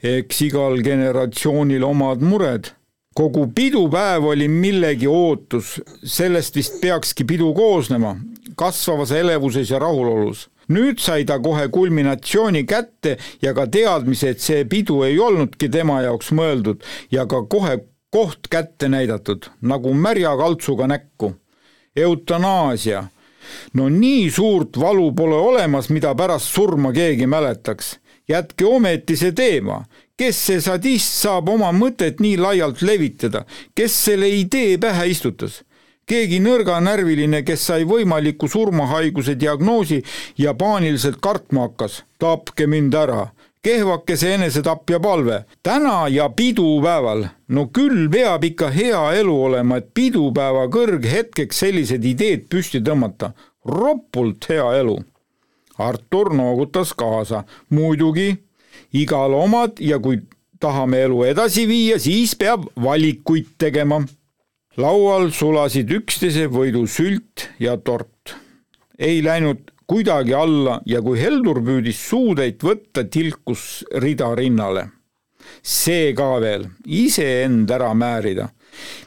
eks 0.03 0.41
igal 0.43 0.81
generatsioonil 0.83 1.85
omad 1.85 2.23
mured. 2.23 2.71
kogu 3.15 3.47
pidupäev 3.55 4.25
oli 4.25 4.49
millegi 4.49 5.07
ootus, 5.07 5.81
sellest 6.05 6.57
vist 6.57 6.81
peakski 6.81 7.25
pidu 7.25 7.53
koosnema, 7.55 8.17
kasvavas 8.57 9.11
elevuses 9.11 9.71
ja 9.71 9.79
rahulolus 9.79 10.49
nüüd 10.73 11.01
sai 11.03 11.25
ta 11.25 11.39
kohe 11.43 11.69
kulminatsiooni 11.69 12.65
kätte 12.65 13.17
ja 13.43 13.53
ka 13.55 13.67
teadmise, 13.67 14.31
et 14.33 14.41
see 14.41 14.65
pidu 14.65 15.03
ei 15.03 15.19
olnudki 15.19 15.69
tema 15.69 16.01
jaoks 16.03 16.31
mõeldud 16.33 16.85
ja 17.11 17.27
ka 17.27 17.43
kohe 17.51 17.79
koht 18.13 18.49
kätte 18.51 18.89
näidatud, 18.89 19.49
nagu 19.61 19.95
märja 19.95 20.37
kaltsuga 20.37 20.87
näkku. 20.87 21.35
eutanaasia 21.97 23.05
no 23.75 23.89
nii 23.89 24.31
suurt 24.31 24.77
valu 24.81 25.13
pole 25.17 25.37
olemas, 25.37 25.91
mida 25.91 26.15
pärast 26.15 26.53
surma 26.55 26.93
keegi 26.93 27.27
mäletaks. 27.27 27.99
jätke 28.29 28.65
ometi 28.65 29.17
see 29.17 29.33
teema, 29.33 29.83
kes 30.17 30.47
see 30.47 30.61
sadist 30.61 31.19
saab 31.25 31.49
oma 31.49 31.73
mõtet 31.73 32.21
nii 32.21 32.37
laialt 32.39 32.83
levitada, 32.83 33.45
kes 33.75 34.05
selle 34.05 34.29
idee 34.29 34.79
pähe 34.79 35.09
istutas? 35.11 35.63
keegi 36.07 36.41
nõrganärviline, 36.43 37.43
kes 37.47 37.67
sai 37.71 37.85
võimaliku 37.89 38.49
surmahaiguse 38.51 39.37
diagnoosi 39.39 40.03
ja 40.39 40.55
paaniliselt 40.55 41.21
kartma 41.23 41.69
hakkas, 41.69 42.03
tapke 42.19 42.67
mind 42.67 42.95
ära 42.95 43.29
kehvakese 43.63 44.35
enesetapja 44.35 45.01
palve. 45.01 45.45
täna 45.63 46.09
ja 46.09 46.29
pidupäeval, 46.29 47.25
no 47.49 47.67
küll 47.67 48.09
peab 48.11 48.45
ikka 48.45 48.71
hea 48.71 49.03
elu 49.13 49.37
olema, 49.45 49.77
et 49.77 49.95
pidupäeva 49.95 50.67
kõrghetkeks 50.69 51.63
sellised 51.65 52.05
ideed 52.05 52.49
püsti 52.51 52.81
tõmmata. 52.81 53.33
ropult 53.65 54.49
hea 54.49 54.67
elu. 54.81 54.99
Artur 55.79 56.35
noogutas 56.35 56.93
kaasa, 56.95 57.45
muidugi, 57.71 58.37
igal 58.93 59.35
omad 59.35 59.81
ja 59.81 59.99
kui 59.99 60.21
tahame 60.61 60.99
elu 61.07 61.23
edasi 61.25 61.67
viia, 61.69 61.99
siis 61.99 62.35
peab 62.35 62.67
valikuid 62.83 63.55
tegema. 63.59 64.03
laual 64.77 65.31
sulasid 65.31 65.91
üksteise 65.91 66.47
võidu 66.49 66.87
sült 66.87 67.49
ja 67.61 67.77
tort. 67.77 68.35
ei 68.99 69.23
läinud 69.25 69.72
kuidagi 69.93 70.33
alla 70.35 70.79
ja 70.89 71.03
kui 71.05 71.19
Heldur 71.21 71.59
püüdis 71.61 71.99
suutäit 72.09 72.63
võtta, 72.65 73.05
tilkus 73.05 73.85
rida 74.01 74.31
rinnale. 74.35 74.89
see 75.63 76.15
ka 76.17 76.39
veel, 76.41 76.65
iseend 76.87 77.71
ära 77.71 77.93
määrida. 77.95 78.49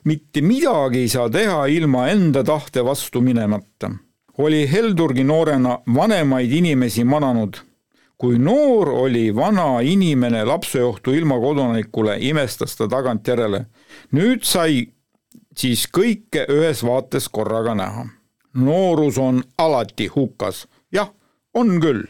mitte 0.03 0.41
midagi 0.41 0.99
ei 0.99 1.09
saa 1.09 1.29
teha 1.29 1.65
ilma 1.67 2.09
enda 2.09 2.43
tahte 2.43 2.83
vastu 2.85 3.21
minemata. 3.21 3.89
oli 4.37 4.67
Heldurgi 4.71 5.23
noorena 5.23 5.79
vanemaid 5.95 6.51
inimesi 6.51 7.03
mananud. 7.03 7.57
kui 8.17 8.37
noor 8.37 8.89
oli 8.89 9.35
vana 9.35 9.81
inimene 9.81 10.43
lapseohtu 10.43 11.13
ilma 11.13 11.39
kodanikule, 11.39 12.17
imestas 12.19 12.75
ta 12.75 12.87
tagantjärele. 12.87 13.65
nüüd 14.11 14.43
sai 14.43 14.85
siis 15.57 15.87
kõike 15.87 16.45
ühes 16.49 16.85
vaates 16.85 17.29
korraga 17.29 17.73
näha 17.73 18.05
noorus 18.55 19.17
on 19.17 19.43
alati 19.57 20.07
hukas 20.07 20.67
on 21.55 21.79
küll. 21.81 22.03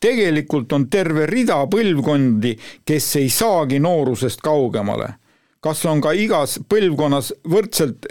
tegelikult 0.00 0.72
on 0.72 0.86
terve 0.88 1.26
rida 1.28 1.58
põlvkondi, 1.68 2.54
kes 2.88 3.16
ei 3.20 3.28
saagi 3.30 3.80
noorusest 3.80 4.40
kaugemale. 4.40 5.14
kas 5.60 5.84
on 5.84 6.00
ka 6.00 6.12
igas 6.12 6.58
põlvkonnas 6.68 7.32
võrdselt 7.44 8.06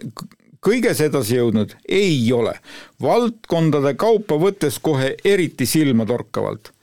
kõiges 0.65 1.01
edasi 1.01 1.35
jõudnud? 1.35 1.75
ei 1.87 2.31
ole. 2.33 2.53
valdkondade 3.01 3.95
kaupa 3.95 4.35
võttes 4.35 4.79
kohe 4.81 5.15
eriti 5.25 5.65
silmatorkavalt 5.65 6.73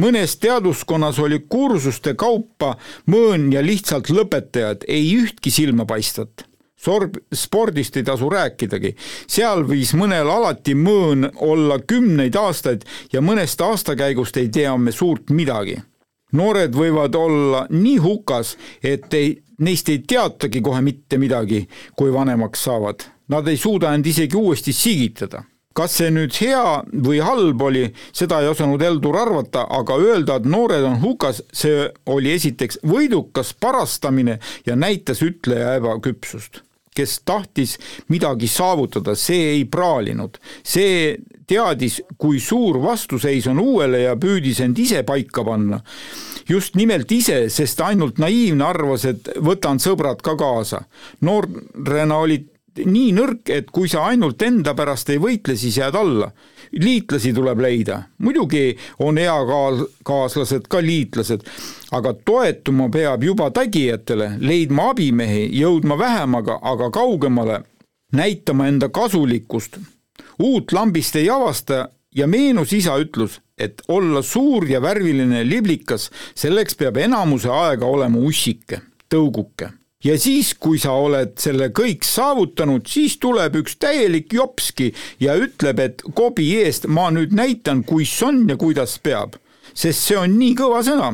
mõnes 0.00 0.36
teaduskonnas 0.40 1.18
oli 1.18 1.42
kursuste 1.48 2.14
kaupa 2.14 2.76
mõõn 3.12 3.50
ja 3.52 3.62
lihtsalt 3.62 4.08
lõpetajad, 4.10 4.86
ei 4.88 5.10
ühtki 5.18 5.50
silmapaistvat 5.50 6.46
sorb, 6.76 7.16
spordist 7.34 7.96
ei 7.96 8.04
tasu 8.04 8.28
rääkidagi. 8.30 8.94
seal 9.26 9.64
võis 9.68 9.94
mõnel 9.96 10.30
alati 10.30 10.74
mõõn 10.74 11.30
olla 11.36 11.78
kümneid 11.78 12.36
aastaid 12.36 12.84
ja 13.12 13.20
mõnest 13.20 13.60
aastakäigust 13.60 14.36
ei 14.36 14.48
tea 14.48 14.76
me 14.76 14.92
suurt 14.92 15.30
midagi. 15.30 15.78
noored 16.32 16.74
võivad 16.74 17.14
olla 17.14 17.66
nii 17.70 17.98
hukas, 17.98 18.56
et 18.82 19.14
ei, 19.14 19.42
neist 19.58 19.88
ei 19.88 19.98
teatagi 19.98 20.60
kohe 20.60 20.80
mitte 20.80 21.18
midagi, 21.18 21.68
kui 21.96 22.12
vanemaks 22.12 22.64
saavad. 22.64 23.04
Nad 23.28 23.48
ei 23.48 23.56
suuda 23.56 23.94
end 23.94 24.06
isegi 24.06 24.36
uuesti 24.36 24.72
sigitada 24.72 25.42
kas 25.76 25.92
see 25.98 26.08
nüüd 26.08 26.32
hea 26.40 26.82
või 27.04 27.18
halb 27.20 27.60
oli, 27.62 27.82
seda 28.16 28.40
ei 28.40 28.48
osanud 28.48 28.80
Heldur 28.80 29.18
arvata, 29.20 29.66
aga 29.68 29.98
öelda, 30.00 30.38
et 30.40 30.48
noored 30.48 30.86
on 30.88 30.96
hukas, 31.02 31.42
see 31.52 31.90
oli 32.08 32.32
esiteks 32.32 32.80
võidukas 32.80 33.52
parastamine 33.60 34.38
ja 34.66 34.76
näitas 34.76 35.20
ütleja 35.26 35.74
ebaküpsust 35.76 36.62
kes 36.96 37.20
tahtis 37.28 37.76
midagi 38.12 38.48
saavutada, 38.50 39.14
see 39.18 39.52
ei 39.56 39.64
praalinud, 39.70 40.38
see 40.64 41.16
teadis, 41.46 42.00
kui 42.18 42.40
suur 42.42 42.80
vastuseis 42.82 43.46
on 43.50 43.60
uuele 43.62 44.02
ja 44.06 44.16
püüdis 44.18 44.60
end 44.64 44.78
ise 44.82 45.02
paika 45.06 45.44
panna. 45.46 45.80
just 46.48 46.76
nimelt 46.78 47.10
ise, 47.12 47.48
sest 47.50 47.80
ainult 47.82 48.18
naiivne 48.22 48.64
arvas, 48.64 49.04
et 49.04 49.30
võtan 49.42 49.80
sõbrad 49.82 50.22
ka 50.22 50.36
kaasa. 50.36 50.84
noorena 51.20 52.18
olid 52.18 52.55
nii 52.84 53.12
nõrk, 53.16 53.48
et 53.52 53.70
kui 53.72 53.88
sa 53.88 54.06
ainult 54.10 54.42
enda 54.42 54.74
pärast 54.76 55.10
ei 55.12 55.20
võitle, 55.22 55.56
siis 55.56 55.78
jääd 55.80 55.96
alla. 55.96 56.32
liitlasi 56.72 57.32
tuleb 57.32 57.60
leida, 57.62 58.02
muidugi 58.18 58.76
on 58.98 59.18
eakaaslased 59.18 60.66
ka 60.68 60.80
liitlased, 60.82 61.44
aga 61.94 62.12
toetuma 62.26 62.88
peab 62.90 63.22
juba 63.22 63.50
tägijatele, 63.50 64.32
leidma 64.40 64.90
abimehi, 64.90 65.46
jõudma 65.60 65.98
vähemaga, 65.98 66.58
aga 66.62 66.90
kaugemale, 66.90 67.60
näitama 68.12 68.68
enda 68.68 68.88
kasulikkust. 68.88 69.78
uut 70.38 70.72
lambist 70.72 71.16
ei 71.16 71.30
avasta 71.30 71.88
ja 72.14 72.26
meenus 72.26 72.72
isa 72.72 72.98
ütlus, 72.98 73.40
et 73.58 73.82
olla 73.88 74.22
suur 74.22 74.66
ja 74.68 74.82
värviline 74.82 75.48
liblikas, 75.48 76.10
selleks 76.34 76.74
peab 76.74 76.96
enamuse 76.96 77.48
aega 77.48 77.86
olema 77.86 78.18
ussike, 78.18 78.80
tõuguke 79.08 79.70
ja 80.06 80.14
siis, 80.20 80.52
kui 80.54 80.78
sa 80.78 80.94
oled 80.94 81.34
selle 81.40 81.70
kõik 81.74 82.06
saavutanud, 82.06 82.86
siis 82.88 83.18
tuleb 83.22 83.58
üks 83.62 83.76
täielik 83.82 84.32
jopski 84.36 84.92
ja 85.22 85.36
ütleb, 85.40 85.82
et 85.82 86.04
kobi 86.14 86.52
eest 86.60 86.86
ma 86.86 87.08
nüüd 87.14 87.34
näitan, 87.36 87.82
kuis 87.86 88.14
on 88.26 88.44
ja 88.50 88.58
kuidas 88.60 88.98
peab, 89.02 89.38
sest 89.74 90.06
see 90.06 90.18
on 90.20 90.38
nii 90.38 90.54
kõva 90.58 90.82
sõna. 90.86 91.12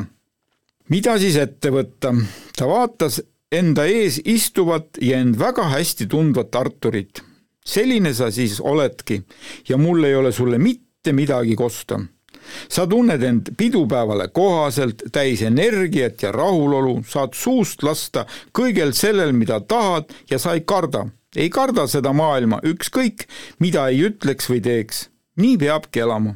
mida 0.89 1.17
siis 1.19 1.37
ette 1.39 1.71
võtta? 1.71 2.13
ta 2.57 2.67
vaatas 2.69 3.21
enda 3.51 3.85
ees 3.85 4.19
istuvat 4.25 4.97
ja 5.01 5.19
end 5.21 5.37
väga 5.39 5.69
hästi 5.73 6.07
tundvat 6.07 6.55
Arturit. 6.55 7.23
selline 7.65 8.13
sa 8.13 8.31
siis 8.31 8.59
oledki 8.59 9.23
ja 9.69 9.77
mul 9.77 10.03
ei 10.03 10.15
ole 10.15 10.31
sulle 10.31 10.57
mitte 10.57 11.13
midagi 11.13 11.55
kosta 11.55 11.99
sa 12.69 12.87
tunned 12.87 13.23
end 13.23 13.53
pidupäevale 13.57 14.27
kohaselt, 14.33 15.03
täis 15.11 15.41
energiat 15.41 16.21
ja 16.23 16.31
rahulolu, 16.31 17.01
saad 17.07 17.35
suust 17.37 17.83
lasta 17.83 18.25
kõigel 18.55 18.93
sellel, 18.93 19.33
mida 19.33 19.59
tahad 19.61 20.11
ja 20.29 20.39
sa 20.39 20.53
ei 20.57 20.61
karda, 20.65 21.05
ei 21.35 21.49
karda 21.49 21.87
seda 21.87 22.13
maailma, 22.13 22.61
ükskõik 22.63 23.27
mida 23.59 23.87
ei 23.89 24.05
ütleks 24.09 24.49
või 24.49 24.61
teeks. 24.61 25.09
nii 25.35 25.57
peabki 25.57 25.99
elama. 25.99 26.35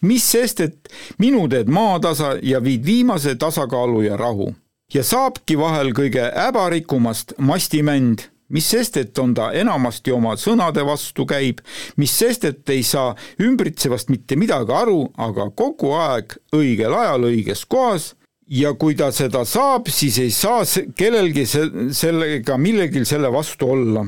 mis 0.00 0.24
sest, 0.30 0.60
et 0.60 0.88
minu 1.18 1.48
teed 1.48 1.68
maatasa 1.68 2.36
ja 2.42 2.62
viid 2.62 2.84
viimase 2.84 3.34
tasakaalu 3.34 4.02
ja 4.02 4.16
rahu. 4.16 4.54
ja 4.94 5.02
saabki 5.02 5.58
vahel 5.58 5.92
kõige 5.92 6.30
äbarikumast 6.48 7.32
mastimänd 7.38 8.35
mis 8.48 8.66
sest, 8.70 8.96
et 8.96 9.18
on 9.18 9.34
ta 9.34 9.50
enamasti 9.56 10.12
oma 10.14 10.36
sõnade 10.38 10.84
vastu 10.86 11.26
käib, 11.26 11.62
mis 11.96 12.12
sest, 12.12 12.44
et 12.44 12.70
ei 12.70 12.84
saa 12.86 13.14
ümbritsevast 13.42 14.12
mitte 14.12 14.36
midagi 14.38 14.72
aru, 14.72 15.00
aga 15.18 15.48
kogu 15.56 15.92
aeg 15.98 16.36
õigel 16.54 16.94
ajal 16.94 17.28
õiges 17.30 17.64
kohas 17.68 18.12
ja 18.46 18.72
kui 18.78 18.94
ta 18.94 19.10
seda 19.14 19.44
saab, 19.44 19.90
siis 19.90 20.18
ei 20.22 20.30
saa 20.30 20.62
kellelgi 20.96 21.46
se-, 21.46 21.90
sellega 21.96 22.58
millegil 22.58 23.06
selle 23.08 23.32
vastu 23.32 23.72
olla. 23.74 24.06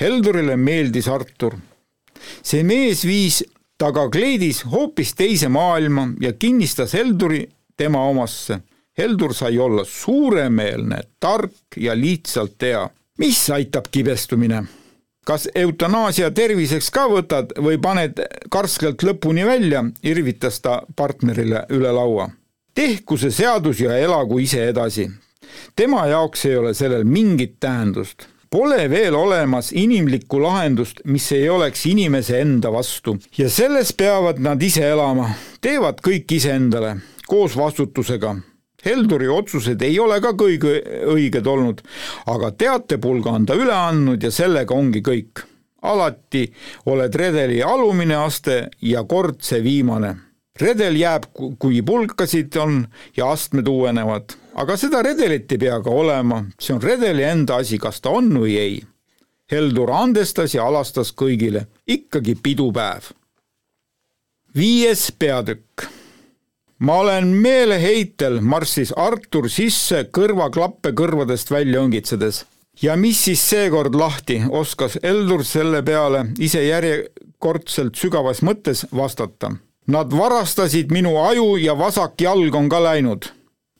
Heldurile 0.00 0.56
meeldis 0.56 1.08
Artur. 1.08 1.58
see 2.42 2.62
mees 2.62 3.02
viis 3.04 3.42
ta 3.78 3.90
ka 3.92 4.06
kleidis 4.10 4.62
hoopis 4.70 5.10
teise 5.18 5.48
maailma 5.50 6.12
ja 6.22 6.32
kinnistas 6.32 6.94
Helduri 6.94 7.48
tema 7.76 8.04
omasse. 8.06 8.60
Heldur 8.98 9.34
sai 9.34 9.58
olla 9.58 9.84
suuremeelne, 9.84 10.98
tark 11.20 11.76
ja 11.80 11.96
lihtsalt 11.96 12.60
hea 12.62 12.84
mis 13.18 13.50
aitab 13.50 13.90
kibestumine? 13.90 14.64
kas 15.26 15.48
eutanaasia 15.54 16.30
terviseks 16.34 16.88
ka 16.90 17.04
võtad 17.10 17.52
või 17.62 17.78
paned 17.78 18.18
karskelt 18.50 19.04
lõpuni 19.06 19.44
välja, 19.46 19.84
irvitas 20.02 20.58
ta 20.60 20.80
partnerile 20.96 21.66
üle 21.70 21.92
laua. 21.94 22.30
tehku 22.74 23.16
see 23.16 23.30
seadus 23.30 23.80
ja 23.80 23.98
elagu 23.98 24.38
ise 24.38 24.68
edasi. 24.68 25.10
tema 25.76 26.06
jaoks 26.06 26.44
ei 26.46 26.56
ole 26.56 26.74
sellel 26.74 27.04
mingit 27.04 27.60
tähendust. 27.60 28.28
Pole 28.50 28.90
veel 28.90 29.14
olemas 29.14 29.72
inimlikku 29.72 30.42
lahendust, 30.42 31.00
mis 31.04 31.32
ei 31.32 31.48
oleks 31.48 31.86
inimese 31.86 32.40
enda 32.40 32.72
vastu 32.72 33.16
ja 33.38 33.50
selles 33.50 33.92
peavad 33.92 34.38
nad 34.38 34.62
ise 34.62 34.90
elama, 34.90 35.30
teevad 35.60 36.02
kõik 36.04 36.32
iseendale, 36.32 36.96
koos 37.26 37.56
vastutusega 37.56 38.36
Helduri 38.84 39.28
otsused 39.30 39.82
ei 39.86 39.98
ole 40.02 40.18
ka 40.22 40.32
kõige 40.38 40.80
õiged 41.12 41.46
olnud, 41.46 41.82
aga 42.26 42.50
teatepulga 42.58 43.36
on 43.38 43.46
ta 43.46 43.56
üle 43.58 43.74
andnud 43.74 44.22
ja 44.22 44.30
sellega 44.34 44.74
ongi 44.74 45.02
kõik. 45.02 45.46
alati 45.82 46.44
oled 46.86 47.14
redeli 47.18 47.56
alumine 47.62 48.14
aste 48.14 48.68
ja 48.80 49.02
kord 49.04 49.40
see 49.42 49.62
viimane. 49.62 50.16
redel 50.60 50.96
jääb, 50.96 51.24
kui 51.58 51.82
pulkasid 51.82 52.56
on 52.56 52.86
ja 53.16 53.30
astmed 53.30 53.68
uuenevad, 53.68 54.34
aga 54.54 54.76
seda 54.76 55.02
redelit 55.02 55.52
ei 55.52 55.58
pea 55.58 55.80
ka 55.82 55.90
olema, 55.90 56.44
see 56.58 56.74
on 56.74 56.82
redeli 56.82 57.22
enda 57.22 57.56
asi, 57.56 57.78
kas 57.78 58.00
ta 58.00 58.10
on 58.10 58.28
või 58.38 58.58
ei. 58.58 58.82
Heldur 59.50 59.90
andestas 59.90 60.54
ja 60.54 60.66
alastas 60.66 61.12
kõigile, 61.12 61.66
ikkagi 61.86 62.34
pidupäev. 62.34 63.12
viies 64.54 65.12
peatükk 65.18 66.01
ma 66.82 66.98
olen 66.98 67.26
meeleheitel, 67.26 68.40
marssis 68.42 68.90
Artur 68.98 69.46
sisse 69.50 70.02
kõrvaklappe 70.14 70.90
kõrvadest 70.98 71.50
välja 71.54 71.82
õngitsedes. 71.82 72.44
ja 72.82 72.96
mis 72.96 73.20
siis 73.24 73.42
seekord 73.50 73.94
lahti, 73.94 74.40
oskas 74.50 74.98
Eldur 75.02 75.44
selle 75.44 75.82
peale 75.82 76.24
ise 76.38 76.64
järjekordselt 76.64 77.94
sügavas 77.94 78.42
mõttes 78.42 78.86
vastata. 78.96 79.52
Nad 79.86 80.14
varastasid 80.14 80.90
minu 80.92 81.16
aju 81.18 81.56
ja 81.56 81.74
vasak 81.78 82.20
jalg 82.20 82.54
on 82.54 82.68
ka 82.68 82.82
läinud. 82.82 83.30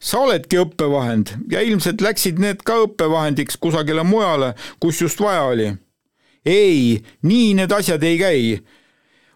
sa 0.02 0.18
oledki 0.18 0.58
õppevahend 0.58 1.30
ja 1.50 1.60
ilmselt 1.60 2.00
läksid 2.00 2.38
need 2.38 2.62
ka 2.62 2.74
õppevahendiks 2.86 3.56
kusagile 3.56 4.02
mujale, 4.02 4.54
kus 4.80 5.00
just 5.00 5.20
vaja 5.20 5.42
oli. 5.42 5.72
ei, 6.46 7.02
nii 7.22 7.54
need 7.54 7.72
asjad 7.72 8.02
ei 8.02 8.18
käi 8.18 8.62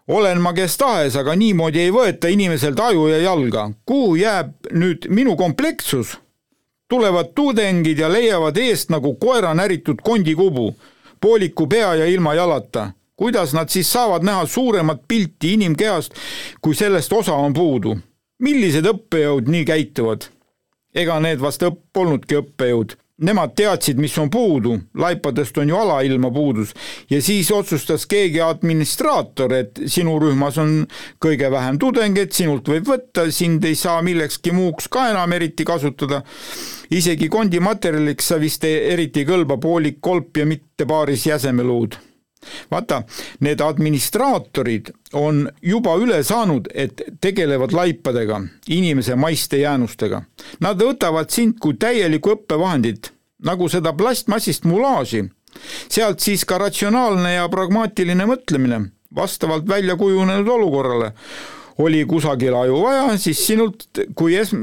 olen 0.07 0.41
ma 0.41 0.53
kes 0.53 0.77
tahes, 0.77 1.15
aga 1.15 1.35
niimoodi 1.35 1.81
ei 1.83 1.91
võeta 1.91 2.29
inimeselt 2.31 2.79
aju 2.79 3.07
ja 3.11 3.17
jalga. 3.21 3.71
kuhu 3.85 4.15
jääb 4.15 4.53
nüüd 4.71 5.09
minu 5.09 5.35
komplekssus? 5.35 6.17
tulevad 6.89 7.33
tudengid 7.35 7.99
ja 7.99 8.07
leiavad 8.11 8.57
eest 8.57 8.89
nagu 8.89 9.15
koera 9.15 9.53
näritud 9.53 9.99
kondikubu, 10.03 10.75
pooliku 11.19 11.67
pea 11.67 11.95
ja 11.95 12.05
ilma 12.05 12.33
jalata. 12.33 12.91
kuidas 13.15 13.53
nad 13.53 13.69
siis 13.69 13.91
saavad 13.91 14.23
näha 14.23 14.45
suuremat 14.45 15.01
pilti 15.07 15.53
inimkehast, 15.53 16.13
kui 16.61 16.75
sellest 16.75 17.13
osa 17.13 17.33
on 17.33 17.53
puudu? 17.53 17.97
millised 18.39 18.85
õppejõud 18.85 19.51
nii 19.51 19.65
käituvad? 19.65 20.29
ega 20.95 21.19
need 21.19 21.39
vast 21.39 21.61
õpp-, 21.61 21.83
polnudki 21.93 22.35
õppejõud 22.35 22.95
nemad 23.17 23.53
teadsid, 23.57 23.97
mis 23.97 24.13
on 24.21 24.29
puudu, 24.29 24.75
laipadest 24.97 25.57
on 25.57 25.69
ju 25.69 25.77
alailma 25.77 26.31
puudus. 26.31 26.73
Ja 27.09 27.21
siis 27.21 27.51
otsustas 27.51 28.05
keegi 28.05 28.41
administraator, 28.41 29.53
et 29.53 29.81
sinu 29.89 30.19
rühmas 30.21 30.59
on 30.61 30.83
kõige 31.23 31.49
vähem 31.51 31.79
tudengeid, 31.81 32.31
sinult 32.35 32.69
võib 32.69 32.89
võtta, 32.91 33.27
sind 33.31 33.65
ei 33.65 33.75
saa 33.75 34.01
millekski 34.05 34.53
muuks 34.53 34.89
ka 34.91 35.09
enam 35.13 35.33
eriti 35.33 35.65
kasutada. 35.65 36.21
isegi 36.91 37.27
kondimaterjaliks 37.29 38.27
sa 38.27 38.37
vist 38.39 38.63
eriti 38.63 39.19
ei 39.19 39.25
kõlba, 39.25 39.57
poolik 39.57 39.97
kolp 40.01 40.37
ja 40.37 40.45
mitte 40.45 40.85
paaris 40.85 41.25
jäsemeluud 41.25 42.06
vaata, 42.71 43.01
need 43.39 43.61
administraatorid 43.61 44.91
on 45.13 45.45
juba 45.61 45.95
üle 46.01 46.19
saanud, 46.23 46.69
et 46.73 47.01
tegelevad 47.21 47.73
laipadega, 47.75 48.41
inimese 48.67 49.15
maiste 49.15 49.61
jäänustega. 49.61 50.21
Nad 50.59 50.81
võtavad 50.81 51.31
sind 51.33 51.59
kui 51.59 51.77
täielikku 51.79 52.35
õppevahendit, 52.35 53.11
nagu 53.43 53.69
seda 53.69 53.93
plastmassist 53.93 54.65
mulaaži. 54.65 55.29
sealt 55.89 56.19
siis 56.19 56.43
ka 56.45 56.57
ratsionaalne 56.57 57.33
ja 57.33 57.47
pragmaatiline 57.49 58.25
mõtlemine 58.29 58.81
vastavalt 59.15 59.67
välja 59.67 59.95
kujunenud 59.95 60.47
olukorrale. 60.47 61.11
oli 61.77 62.05
kusagil 62.05 62.55
aju 62.55 62.81
vaja, 62.81 63.17
siis 63.17 63.47
sinult 63.47 63.83
kui 64.15 64.33
es-, 64.33 64.55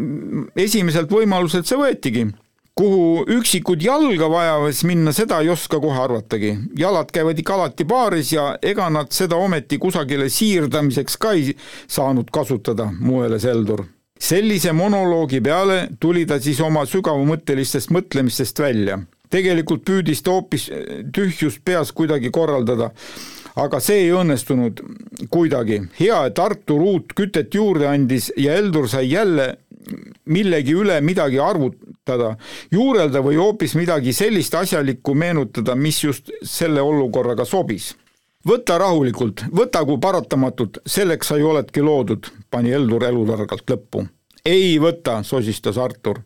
esimeselt 0.57 1.11
võimaluselt 1.11 1.67
see 1.67 1.79
võetigi 1.79 2.25
kuhu 2.75 3.25
üksikud 3.31 3.83
jalga 3.83 4.29
vajavad 4.31 4.81
minna, 4.89 5.13
seda 5.15 5.39
ei 5.43 5.49
oska 5.49 5.79
kohe 5.81 6.01
arvatagi. 6.03 6.57
jalad 6.79 7.11
käivad 7.15 7.39
ikka 7.39 7.55
alati 7.55 7.85
paaris 7.85 8.33
ja 8.33 8.47
ega 8.63 8.89
nad 8.91 9.13
seda 9.15 9.37
ometi 9.37 9.79
kusagile 9.79 10.29
siirdamiseks 10.29 11.17
ka 11.17 11.33
ei 11.33 11.55
saanud 11.87 12.31
kasutada, 12.33 12.91
mueles 13.01 13.45
Heldur. 13.45 13.85
sellise 14.21 14.73
monoloogi 14.73 15.41
peale 15.41 15.89
tuli 16.01 16.27
ta 16.27 16.41
siis 16.41 16.61
oma 16.61 16.85
sügavamõttelistest 16.87 17.91
mõtlemistest 17.91 18.59
välja. 18.59 18.99
tegelikult 19.31 19.85
püüdis 19.85 20.23
ta 20.23 20.31
hoopis 20.31 20.71
tühjust 21.15 21.63
peas 21.65 21.93
kuidagi 21.93 22.31
korraldada 22.31 22.91
aga 23.55 23.79
see 23.83 24.05
ei 24.05 24.13
õnnestunud 24.15 24.83
kuidagi. 25.31 25.81
hea, 26.01 26.27
et 26.27 26.39
Artur 26.39 26.83
uut 26.83 27.15
kütet 27.15 27.55
juurde 27.55 27.87
andis 27.89 28.33
ja 28.37 28.57
Heldur 28.57 28.89
sai 28.89 29.11
jälle 29.11 29.57
millegi 30.27 30.75
üle 30.75 31.01
midagi 31.01 31.41
arvutada, 31.41 32.35
juurelda 32.73 33.23
või 33.25 33.39
hoopis 33.41 33.75
midagi 33.79 34.13
sellist 34.13 34.55
asjalikku 34.55 35.15
meenutada, 35.15 35.75
mis 35.75 36.03
just 36.05 36.33
selle 36.43 36.83
olukorraga 36.83 37.45
sobis. 37.45 37.95
võta 38.45 38.79
rahulikult, 38.79 39.47
võta 39.53 39.85
kui 39.85 39.99
paratamatut, 40.01 40.79
selleks 40.87 41.29
sa 41.29 41.37
ju 41.41 41.49
oledki 41.49 41.81
loodud, 41.81 42.29
pani 42.51 42.71
Heldur 42.71 43.05
elutargalt 43.05 43.71
lõppu. 43.71 44.07
ei 44.45 44.79
võta, 44.79 45.23
sosistas 45.23 45.79
Artur 45.79 46.21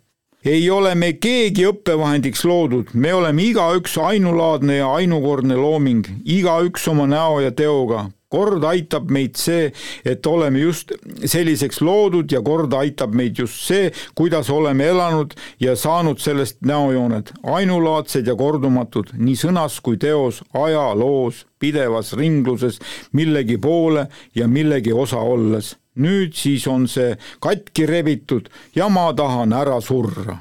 ei 0.45 0.71
ole 0.71 0.95
me 0.95 1.13
keegi 1.19 1.67
õppevahendiks 1.69 2.45
loodud, 2.47 2.93
me 2.95 3.13
oleme 3.15 3.43
igaüks 3.51 3.97
ainulaadne 3.99 4.79
ja 4.79 4.93
ainukordne 4.95 5.57
looming, 5.59 6.07
igaüks 6.25 6.87
oma 6.89 7.09
näo 7.11 7.41
ja 7.43 7.51
teoga. 7.51 8.09
Kord 8.29 8.65
aitab 8.69 9.11
meid 9.11 9.37
see, 9.41 9.73
et 10.05 10.27
oleme 10.27 10.61
just 10.61 10.93
selliseks 11.25 11.81
loodud 11.81 12.33
ja 12.33 12.43
kord 12.45 12.75
aitab 12.77 13.17
meid 13.17 13.39
just 13.39 13.65
see, 13.67 13.91
kuidas 14.15 14.51
oleme 14.51 14.91
elanud 14.93 15.35
ja 15.61 15.77
saanud 15.77 16.21
sellest 16.23 16.61
näojooned, 16.67 17.33
ainulaadsed 17.43 18.27
ja 18.27 18.37
kordumatud 18.37 19.15
nii 19.17 19.37
sõnas 19.39 19.81
kui 19.85 19.97
teos, 20.01 20.43
ajaloos, 20.53 21.47
pidevas 21.59 22.13
ringluses 22.17 22.79
millegi 23.13 23.59
poole 23.59 24.09
ja 24.35 24.49
millegi 24.49 24.93
osa 24.93 25.19
olles 25.19 25.75
nüüd 25.99 26.37
siis 26.39 26.67
on 26.71 26.87
see 26.91 27.17
katki 27.43 27.87
rebitud 27.89 28.49
ja 28.77 28.89
ma 28.93 29.11
tahan 29.17 29.55
ära 29.57 29.81
surra. 29.81 30.41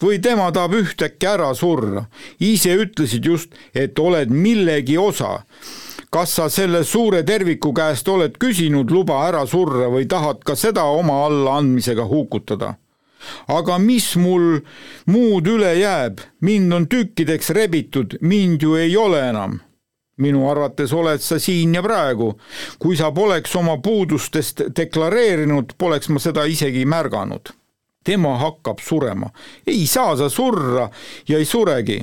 või 0.00 0.16
tema 0.24 0.46
tahab 0.48 0.72
ühtäkki 0.78 1.26
ära 1.28 1.52
surra. 1.54 2.06
ise 2.40 2.72
ütlesid 2.84 3.24
just, 3.24 3.52
et 3.74 3.98
oled 3.98 4.30
millegi 4.30 4.98
osa. 4.98 5.44
Kas 6.10 6.34
sa 6.34 6.48
selle 6.50 6.82
suure 6.84 7.22
terviku 7.26 7.72
käest 7.74 8.08
oled 8.08 8.36
küsinud 8.42 8.90
luba 8.90 9.22
ära 9.28 9.44
surra 9.46 9.88
või 9.92 10.08
tahad 10.10 10.42
ka 10.44 10.56
seda 10.58 10.84
oma 10.90 11.24
allaandmisega 11.26 12.06
hukutada? 12.10 12.74
aga 13.52 13.76
mis 13.78 14.14
mul 14.16 14.62
muud 15.12 15.46
üle 15.46 15.74
jääb, 15.76 16.22
mind 16.40 16.72
on 16.72 16.86
tükkideks 16.88 17.50
rebitud, 17.52 18.16
mind 18.20 18.62
ju 18.64 18.78
ei 18.80 18.96
ole 18.96 19.20
enam 19.28 19.58
minu 20.20 20.46
arvates 20.50 20.92
oled 20.92 21.22
sa 21.24 21.38
siin 21.40 21.74
ja 21.74 21.82
praegu. 21.82 22.32
kui 22.78 22.96
sa 22.96 23.10
poleks 23.12 23.56
oma 23.56 23.78
puudustest 23.78 24.62
deklareerinud, 24.76 25.76
poleks 25.78 26.08
ma 26.08 26.20
seda 26.20 26.44
isegi 26.44 26.84
märganud. 26.84 27.52
tema 28.04 28.38
hakkab 28.38 28.80
surema. 28.80 29.30
ei 29.66 29.86
saa 29.86 30.16
sa 30.16 30.28
surra 30.28 30.90
ja 31.28 31.38
ei 31.38 31.44
suregi 31.44 32.00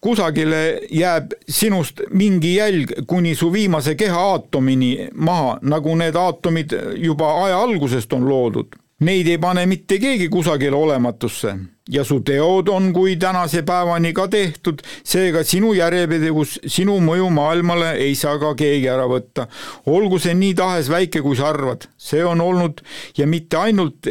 kusagile 0.00 0.80
jääb 0.90 1.32
sinust 1.48 2.00
mingi 2.10 2.54
jälg 2.56 2.92
kuni 3.06 3.34
su 3.34 3.52
viimase 3.52 3.94
keha 3.94 4.20
aatomini 4.32 5.08
maha, 5.14 5.58
nagu 5.62 5.94
need 5.96 6.16
aatomid 6.16 6.74
juba 6.96 7.30
aja 7.44 7.62
algusest 7.62 8.12
on 8.12 8.28
loodud. 8.28 8.76
Neid 9.00 9.28
ei 9.28 9.38
pane 9.38 9.66
mitte 9.68 9.98
keegi 10.00 10.28
kusagile 10.32 10.76
olematusse. 10.76 11.56
Ja 11.88 12.04
su 12.04 12.20
teod 12.24 12.68
on 12.72 12.88
kui 12.92 13.16
tänase 13.16 13.60
päevani 13.62 14.12
ka 14.16 14.24
tehtud, 14.28 14.80
seega 15.04 15.44
sinu 15.44 15.74
järjepidevus, 15.76 16.56
sinu 16.66 16.96
mõju 17.04 17.28
maailmale 17.30 17.92
ei 18.02 18.14
saa 18.18 18.40
ka 18.42 18.54
keegi 18.58 18.88
ära 18.90 19.04
võtta. 19.06 19.46
olgu 19.86 20.18
see 20.18 20.34
nii 20.34 20.54
tahes 20.54 20.88
väike, 20.90 21.22
kui 21.22 21.36
sa 21.36 21.52
arvad, 21.52 21.86
see 21.96 22.24
on 22.24 22.40
olnud 22.40 22.80
ja 23.18 23.26
mitte 23.26 23.56
ainult 23.56 24.08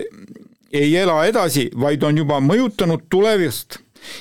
ei 0.71 0.95
ela 0.95 1.25
edasi, 1.25 1.69
vaid 1.75 2.03
on 2.03 2.17
juba 2.17 2.39
mõjutanud 2.39 3.09
tulevist 3.09 3.79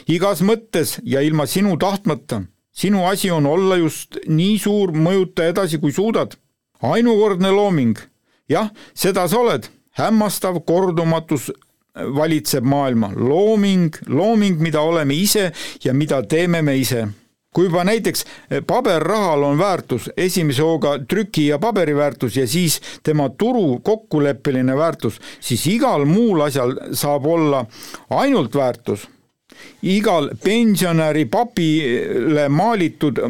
igas 0.09 0.43
mõttes 0.43 0.99
ja 1.05 1.21
ilma 1.21 1.47
sinu 1.47 1.77
tahtmata. 1.77 2.43
sinu 2.73 3.07
asi 3.07 3.31
on 3.31 3.47
olla 3.47 3.77
just 3.77 4.17
nii 4.27 4.59
suur 4.59 4.93
mõjutaja 4.93 5.49
edasi, 5.49 5.79
kui 5.79 5.93
suudad. 5.93 6.37
ainukordne 6.83 7.51
looming, 7.51 7.99
jah, 8.49 8.71
seda 8.95 9.29
sa 9.29 9.39
oled 9.39 9.69
hämmastav 9.97 10.61
kordumatus 10.67 11.53
valitseb 11.95 12.65
maailma, 12.65 13.13
looming, 13.17 13.95
looming, 14.09 14.59
mida 14.61 14.81
oleme 14.81 15.15
ise 15.15 15.53
ja 15.85 15.95
mida 15.95 16.23
teeme 16.23 16.63
me 16.63 16.77
ise 16.77 17.07
kui 17.55 17.69
juba 17.69 17.85
näiteks 17.87 18.25
paberrahal 18.67 19.47
on 19.47 19.59
väärtus, 19.59 20.09
esimese 20.17 20.63
hooga 20.67 20.97
trüki 21.09 21.47
ja 21.53 21.59
paberi 21.63 21.95
väärtus 21.97 22.37
ja 22.37 22.47
siis 22.51 22.81
tema 23.03 23.29
turu 23.39 23.79
kokkuleppeline 23.83 24.77
väärtus, 24.77 25.21
siis 25.41 25.67
igal 25.71 26.05
muul 26.11 26.43
asjal 26.49 26.75
saab 26.93 27.27
olla 27.31 27.65
ainult 28.11 28.55
väärtus. 28.59 29.07
Igal 29.83 30.31
pensionäri 30.45 31.25
papile 31.25 32.49
maalitud 32.49 33.21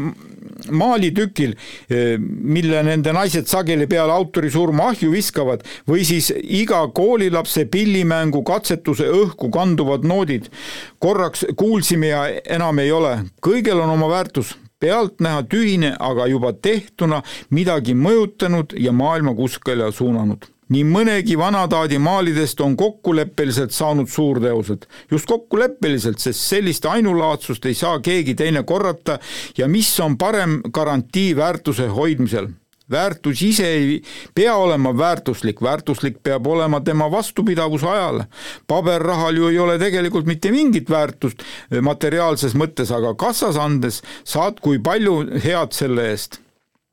maalitükil, 0.71 1.55
eh, 1.91 2.19
mille 2.19 2.83
nende 2.83 3.13
naised 3.13 3.47
sageli 3.47 3.87
peale 3.87 4.13
autori 4.13 4.51
surma 4.51 4.91
ahju 4.93 5.11
viskavad, 5.13 5.65
või 5.89 6.05
siis 6.05 6.31
iga 6.43 6.83
koolilapse 6.95 7.67
pillimängu 7.67 8.43
katsetuse 8.43 9.09
õhku 9.11 9.51
kanduvad 9.51 10.05
noodid. 10.05 10.51
korraks 10.99 11.45
kuulsime 11.57 12.07
ja 12.07 12.27
enam 12.47 12.79
ei 12.79 12.93
ole, 12.93 13.25
kõigel 13.43 13.81
on 13.81 13.91
oma 13.91 14.09
väärtus. 14.09 14.57
Pealtnäha 14.81 15.43
tühine, 15.43 15.97
aga 15.99 16.27
juba 16.27 16.53
tehtuna 16.53 17.23
midagi 17.51 17.95
mõjutanud 17.95 18.75
ja 18.77 18.93
maailma 18.93 19.35
kuskile 19.35 19.93
suunanud 19.93 20.54
nii 20.73 20.85
mõnegi 20.89 21.37
vanataadi 21.39 21.99
maalidest 21.99 22.61
on 22.65 22.77
kokkuleppeliselt 22.77 23.73
saanud 23.73 24.09
suurteosed. 24.09 24.87
just 25.11 25.27
kokkuleppeliselt, 25.27 26.19
sest 26.19 26.41
sellist 26.41 26.87
ainulaadsust 26.87 27.67
ei 27.67 27.75
saa 27.75 28.01
keegi 28.01 28.35
teine 28.35 28.63
korrata 28.63 29.19
ja 29.59 29.69
mis 29.69 30.01
on 30.01 30.19
parem 30.19 30.61
garantii 30.73 31.37
väärtuse 31.37 31.89
hoidmisel 31.89 32.49
väärtus 32.91 33.43
ise 33.43 33.67
ei 33.67 34.03
pea 34.35 34.55
olema 34.55 34.93
väärtuslik, 34.97 35.63
väärtuslik 35.63 36.23
peab 36.23 36.47
olema 36.47 36.81
tema 36.81 37.11
vastupidavus 37.11 37.85
ajale. 37.85 38.27
paberrahal 38.67 39.37
ju 39.37 39.49
ei 39.49 39.59
ole 39.59 39.79
tegelikult 39.79 40.27
mitte 40.27 40.51
mingit 40.51 40.91
väärtust 40.91 41.43
materiaalses 41.81 42.55
mõttes, 42.55 42.93
aga 42.93 43.15
kassas 43.15 43.57
andes 43.57 44.03
saad 44.25 44.61
kui 44.61 44.79
palju 44.79 45.41
head 45.45 45.73
selle 45.73 46.11
eest 46.11 46.44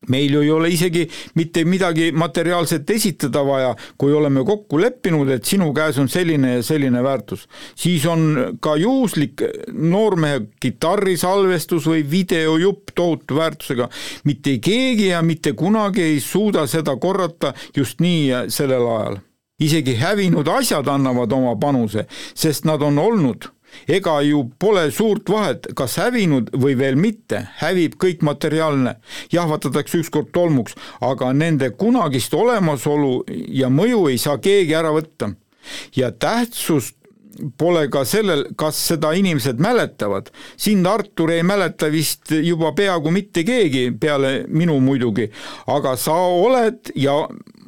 meil 0.09 0.33
ju 0.33 0.41
ei 0.41 0.49
ole 0.51 0.69
isegi 0.73 1.03
mitte 1.37 1.63
midagi 1.65 2.09
materiaalset 2.11 2.89
esitada 2.89 3.43
vaja, 3.45 3.75
kui 3.97 4.13
oleme 4.13 4.43
kokku 4.45 4.79
leppinud, 4.81 5.29
et 5.29 5.45
sinu 5.45 5.69
käes 5.77 5.99
on 6.01 6.09
selline 6.09 6.55
ja 6.55 6.63
selline 6.65 7.03
väärtus. 7.03 7.47
siis 7.75 8.05
on 8.05 8.57
ka 8.59 8.75
juhuslik 8.75 9.41
noormehe 9.73 10.41
kitarrisalvestus 10.59 11.85
või 11.87 12.03
videojupp 12.11 12.95
tohutu 12.95 13.35
väärtusega. 13.35 13.89
mitte 14.23 14.57
keegi 14.57 15.07
ja 15.07 15.21
mitte 15.21 15.53
kunagi 15.53 16.01
ei 16.01 16.19
suuda 16.19 16.67
seda 16.67 16.97
korrata 16.97 17.53
just 17.77 17.99
nii 17.99 18.47
sellel 18.47 18.87
ajal. 18.87 19.17
isegi 19.59 19.95
hävinud 19.95 20.47
asjad 20.47 20.87
annavad 20.87 21.31
oma 21.31 21.55
panuse, 21.55 22.07
sest 22.33 22.65
nad 22.65 22.81
on 22.81 22.97
olnud 22.97 23.51
ega 23.87 24.21
ju 24.25 24.43
pole 24.59 24.87
suurt 24.91 25.29
vahet, 25.29 25.67
kas 25.75 25.97
hävinud 26.01 26.51
või 26.53 26.77
veel 26.79 26.95
mitte, 26.99 27.45
hävib 27.61 27.97
kõik 28.01 28.23
materiaalne, 28.25 28.95
jahvatatakse 29.33 30.01
ükskord 30.03 30.31
tolmuks, 30.33 30.75
aga 31.01 31.33
nende 31.33 31.71
kunagist 31.77 32.33
olemasolu 32.33 33.21
ja 33.47 33.69
mõju 33.69 34.07
ei 34.11 34.17
saa 34.17 34.37
keegi 34.37 34.75
ära 34.75 34.93
võtta. 34.95 35.33
ja 35.95 36.11
tähtsust 36.11 36.95
pole 37.57 37.85
ka 37.91 38.03
sellel, 38.07 38.45
kas 38.57 38.77
seda 38.91 39.13
inimesed 39.17 39.59
mäletavad. 39.61 40.29
sind, 40.57 40.87
Artur, 40.87 41.31
ei 41.31 41.43
mäleta 41.43 41.91
vist 41.91 42.31
juba 42.31 42.71
peaaegu 42.71 43.11
mitte 43.11 43.43
keegi, 43.43 43.91
peale 43.99 44.45
minu 44.47 44.79
muidugi, 44.79 45.29
aga 45.67 45.95
sa 45.97 46.15
oled 46.15 46.91
ja 46.95 47.15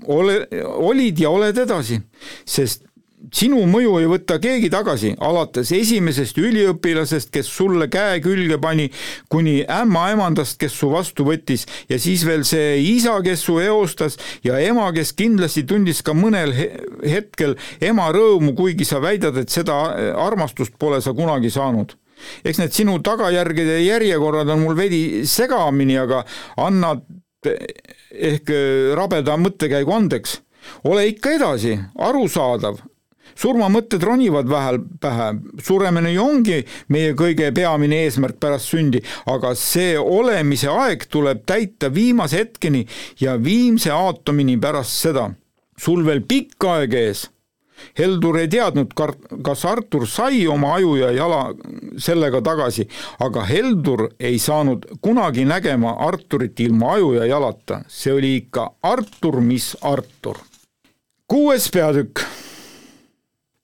ole, 0.08 0.48
olid 0.76 1.20
ja 1.20 1.30
oled 1.30 1.58
edasi, 1.58 2.01
sest 2.45 2.84
sinu 3.32 3.61
mõju 3.69 3.95
ei 4.01 4.07
võta 4.09 4.39
keegi 4.41 4.69
tagasi, 4.74 5.13
alates 5.24 5.71
esimesest 5.76 6.38
üliõpilasest, 6.41 7.32
kes 7.34 7.47
sulle 7.47 7.88
käe 7.91 8.19
külge 8.24 8.57
pani, 8.61 8.89
kuni 9.32 9.61
ämmaemandast, 9.63 10.57
kes 10.61 10.76
su 10.76 10.89
vastu 10.91 11.28
võttis 11.28 11.65
ja 11.89 11.99
siis 12.01 12.26
veel 12.28 12.43
see 12.47 12.78
isa, 12.82 13.15
kes 13.24 13.45
su 13.47 13.59
eostas 13.63 14.17
ja 14.43 14.59
ema, 14.59 14.89
kes 14.95 15.13
kindlasti 15.17 15.65
tundis 15.69 16.03
ka 16.03 16.15
mõnel 16.17 16.53
hetkel 17.05 17.55
ema 17.82 18.09
rõõmu, 18.13 18.55
kuigi 18.57 18.88
sa 18.88 19.01
väidad, 19.03 19.38
et 19.39 19.53
seda 19.53 19.80
armastust 20.19 20.76
pole 20.80 21.01
sa 21.01 21.15
kunagi 21.15 21.53
saanud 21.53 21.95
eks 22.45 22.59
need 22.61 22.71
sinu 22.71 22.99
tagajärgede 23.03 23.82
järjekorrad 23.84 24.47
on 24.53 24.61
mul 24.63 24.78
veidi 24.78 25.26
segamini, 25.28 25.97
aga 25.99 26.21
anna 26.61 26.93
ehk 28.13 28.51
rabeda 28.95 29.36
mõttekäigu 29.39 29.91
andeks. 29.91 30.39
ole 30.88 31.07
ikka 31.09 31.34
edasi, 31.36 31.74
arusaadav, 31.99 32.78
surmamõtted 33.40 34.04
ronivad 34.04 34.50
vähel 34.50 34.80
pähe, 35.02 35.30
suremine 35.64 36.14
ju 36.14 36.24
ongi 36.24 36.62
meie 36.94 37.14
kõige 37.18 37.52
peamine 37.56 38.04
eesmärk 38.06 38.40
pärast 38.42 38.72
sündi, 38.74 39.02
aga 39.30 39.54
see 39.58 39.98
olemise 40.00 40.70
aeg 40.72 41.08
tuleb 41.12 41.44
täita 41.50 41.92
viimase 41.94 42.44
hetkeni 42.44 42.86
ja 43.22 43.38
viimse 43.42 43.92
aatomini 43.92 44.58
pärast 44.58 45.00
seda. 45.06 45.32
sul 45.78 46.06
veel 46.06 46.22
pikk 46.22 46.64
aeg 46.70 46.94
ees. 46.94 47.30
Heldur 47.98 48.38
ei 48.38 48.48
teadnud, 48.48 48.94
kas 49.44 49.66
Artur 49.66 50.06
sai 50.08 50.46
oma 50.48 50.76
aju 50.78 50.94
ja 50.96 51.10
jala 51.12 51.40
sellega 51.98 52.42
tagasi, 52.46 52.86
aga 53.20 53.44
Heldur 53.50 54.06
ei 54.20 54.40
saanud 54.40 54.86
kunagi 55.02 55.46
nägema 55.46 55.98
Arturit 56.08 56.60
ilma 56.60 56.94
aju 56.94 57.14
ja 57.18 57.26
jalata, 57.26 57.82
see 57.88 58.14
oli 58.14 58.36
ikka 58.44 58.70
Artur, 58.82 59.42
mis 59.42 59.74
Artur. 59.82 60.38
kuues 61.28 61.70
peatükk 61.74 62.22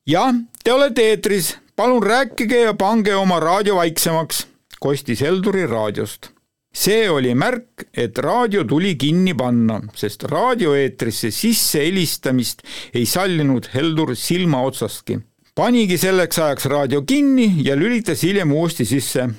jah, 0.09 0.33
te 0.63 0.73
olete 0.73 1.05
eetris, 1.11 1.53
palun 1.77 2.01
rääkige 2.03 2.63
ja 2.63 2.73
pange 2.73 3.13
oma 3.15 3.37
raadio 3.39 3.75
vaiksemaks, 3.77 4.45
kostis 4.81 5.21
Helduri 5.21 5.67
raadiost. 5.69 6.31
see 6.73 7.09
oli 7.09 7.33
märk, 7.35 7.89
et 7.97 8.17
raadio 8.17 8.63
tuli 8.63 8.95
kinni 8.95 9.33
panna, 9.33 9.79
sest 9.95 10.23
raadioeetrisse 10.29 11.31
sisse 11.33 11.81
helistamist 11.81 12.61
ei 12.93 13.05
sallinud 13.05 13.69
Heldur 13.73 14.15
silma 14.15 14.61
otsastki. 14.61 15.19
panigi 15.55 15.97
selleks 15.97 16.39
ajaks 16.39 16.65
raadio 16.65 17.01
kinni 17.01 17.65
ja 17.65 17.75
lülitas 17.75 18.23
hiljem 18.23 18.51
uuesti 18.51 18.85
sisse 18.85 19.29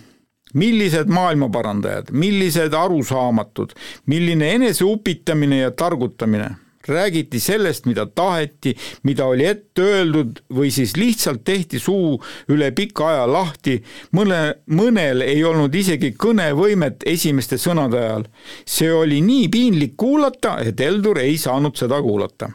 millised 0.55 1.07
maailmaparandajad, 1.07 2.11
millised 2.11 2.75
arusaamatud, 2.75 3.73
milline 4.07 4.55
eneseupitamine 4.55 5.59
ja 5.59 5.71
targutamine 5.71 6.51
räägiti 6.91 7.41
sellest, 7.41 7.87
mida 7.87 8.07
taheti, 8.07 8.75
mida 9.03 9.27
oli 9.31 9.47
ette 9.49 9.83
öeldud 9.83 10.43
või 10.55 10.71
siis 10.75 10.97
lihtsalt 10.99 11.45
tehti 11.45 11.79
suu 11.79 12.19
üle 12.51 12.71
pika 12.77 13.09
aja 13.13 13.27
lahti, 13.31 13.79
mõne, 14.17 14.41
mõnel 14.75 15.25
ei 15.27 15.45
olnud 15.45 15.75
isegi 15.75 16.13
kõnevõimet 16.19 17.07
esimeste 17.07 17.59
sõnade 17.59 17.99
ajal. 17.99 18.25
see 18.67 18.93
oli 18.93 19.21
nii 19.21 19.49
piinlik 19.49 19.97
kuulata, 19.97 20.59
et 20.61 20.81
Heldur 20.81 21.19
ei 21.19 21.39
saanud 21.39 21.77
seda 21.77 22.03
kuulata 22.03 22.51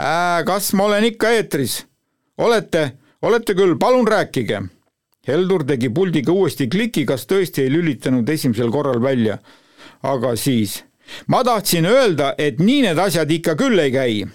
äh,. 0.00 0.44
kas 0.46 0.72
ma 0.72 0.84
olen 0.84 1.04
ikka 1.04 1.30
eetris? 1.30 1.84
olete, 2.38 2.92
olete 3.22 3.54
küll, 3.54 3.76
palun 3.78 4.06
rääkige. 4.06 4.62
Heldur 5.28 5.64
tegi 5.68 5.90
puldiga 5.92 6.32
uuesti 6.32 6.68
kliki, 6.72 7.04
kas 7.04 7.26
tõesti 7.28 7.66
ei 7.66 7.72
lülitanud 7.72 8.28
esimesel 8.28 8.70
korral 8.72 9.02
välja. 9.02 9.38
aga 10.02 10.36
siis 10.36 10.84
ma 11.26 11.42
tahtsin 11.44 11.86
öelda, 11.86 12.34
et 12.38 12.58
nii 12.58 12.82
need 12.88 12.98
asjad 12.98 13.30
ikka 13.30 13.56
küll 13.58 13.78
ei 13.78 13.92
käi. 13.92 14.26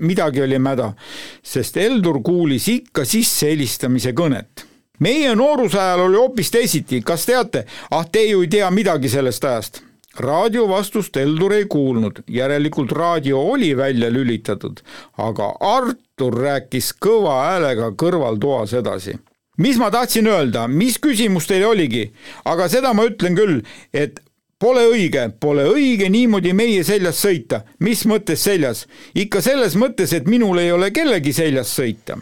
midagi 0.00 0.42
oli 0.42 0.58
mäda, 0.58 0.94
sest 1.42 1.76
Heldur 1.76 2.22
kuulis 2.24 2.68
ikka 2.68 3.04
sissehelistamise 3.04 4.12
kõnet. 4.12 4.64
meie 4.98 5.34
nooruse 5.34 5.78
ajal 5.78 6.00
oli 6.00 6.16
hoopis 6.16 6.50
teisiti, 6.50 7.02
kas 7.02 7.26
teate? 7.26 7.64
ah, 7.90 8.04
te 8.12 8.24
ju 8.24 8.42
ei 8.42 8.48
tea 8.48 8.70
midagi 8.70 9.08
sellest 9.08 9.44
ajast 9.44 9.82
raadio 10.18 10.66
vastust 10.68 11.16
Heldur 11.16 11.52
ei 11.52 11.64
kuulnud, 11.64 12.22
järelikult 12.28 12.92
raadio 12.92 13.40
oli 13.40 13.76
välja 13.76 14.10
lülitatud, 14.10 14.80
aga 15.18 15.54
Artur 15.60 16.38
rääkis 16.42 16.92
kõva 16.98 17.36
häälega 17.44 17.92
kõrvaltoas 17.96 18.74
edasi 18.74 19.14
mis 19.60 19.78
ma 19.78 19.90
tahtsin 19.92 20.26
öelda, 20.30 20.64
mis 20.68 20.96
küsimus 21.02 21.48
teil 21.50 21.66
oligi, 21.68 22.06
aga 22.48 22.68
seda 22.72 22.94
ma 22.96 23.04
ütlen 23.08 23.36
küll, 23.36 23.60
et 23.92 24.20
Pole 24.60 24.82
õige, 24.90 25.22
pole 25.40 25.62
õige 25.72 26.10
niimoodi 26.12 26.50
meie 26.52 26.82
seljas 26.84 27.22
sõita. 27.24 27.62
mis 27.80 28.02
mõttes 28.04 28.42
seljas? 28.44 28.86
ikka 29.14 29.40
selles 29.40 29.74
mõttes, 29.74 30.12
et 30.12 30.26
minul 30.28 30.58
ei 30.58 30.72
ole 30.72 30.90
kellegi 30.90 31.32
seljas 31.32 31.72
sõita. 31.78 32.18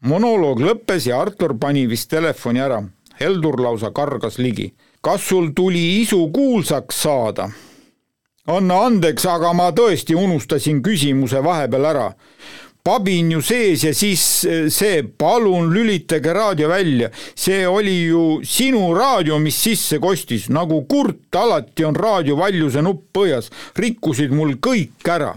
monoloog 0.00 0.60
lõppes 0.60 1.06
ja 1.06 1.20
Artur 1.20 1.58
pani 1.58 1.86
vist 1.86 2.08
telefoni 2.10 2.60
ära. 2.60 2.82
Heldur 3.20 3.60
lausa 3.60 3.90
kargas 3.90 4.38
ligi. 4.38 4.72
kas 5.02 5.20
sul 5.20 5.52
tuli 5.52 6.00
isu 6.00 6.30
kuulsaks 6.32 7.02
saada? 7.02 7.50
anna 8.46 8.80
andeks, 8.86 9.26
aga 9.26 9.52
ma 9.52 9.70
tõesti 9.70 10.16
unustasin 10.16 10.82
küsimuse 10.82 11.44
vahepeal 11.44 11.84
ära 11.84 12.12
pabin 12.84 13.30
ju 13.30 13.42
sees 13.42 13.84
ja 13.84 13.92
siis 13.94 14.22
eh, 14.44 14.66
see, 14.70 15.02
palun 15.02 15.70
lülitage 15.74 16.32
raadio 16.34 16.68
välja, 16.68 17.10
see 17.34 17.66
oli 17.68 17.94
ju 18.08 18.24
sinu 18.44 18.90
raadio, 18.94 19.38
mis 19.38 19.60
sisse 19.62 20.00
kostis, 20.02 20.48
nagu 20.50 20.82
kurt, 20.90 21.28
alati 21.36 21.86
on 21.86 21.96
raadio 21.96 22.36
valjuse 22.40 22.82
nupp 22.82 23.08
põhjas, 23.14 23.52
rikkusid 23.78 24.34
mul 24.34 24.56
kõik 24.58 25.08
ära. 25.08 25.36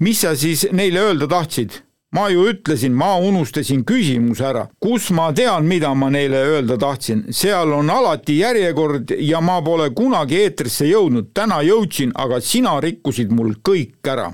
mis 0.00 0.20
sa 0.20 0.34
siis 0.36 0.66
neile 0.72 1.00
öelda 1.00 1.28
tahtsid? 1.28 1.82
ma 2.12 2.28
ju 2.28 2.48
ütlesin, 2.50 2.92
ma 2.92 3.16
unustasin 3.22 3.84
küsimuse 3.86 4.44
ära, 4.44 4.64
kus 4.82 5.10
ma 5.14 5.28
tean, 5.32 5.66
mida 5.66 5.92
ma 5.94 6.08
neile 6.10 6.40
öelda 6.42 6.78
tahtsin, 6.78 7.26
seal 7.30 7.70
on 7.72 7.90
alati 7.90 8.40
järjekord 8.40 9.14
ja 9.20 9.40
ma 9.40 9.60
pole 9.62 9.92
kunagi 9.94 10.40
eetrisse 10.42 10.88
jõudnud, 10.90 11.30
täna 11.34 11.60
jõudsin, 11.62 12.10
aga 12.14 12.40
sina 12.40 12.80
rikkusid 12.82 13.30
mul 13.30 13.54
kõik 13.62 14.10
ära 14.10 14.32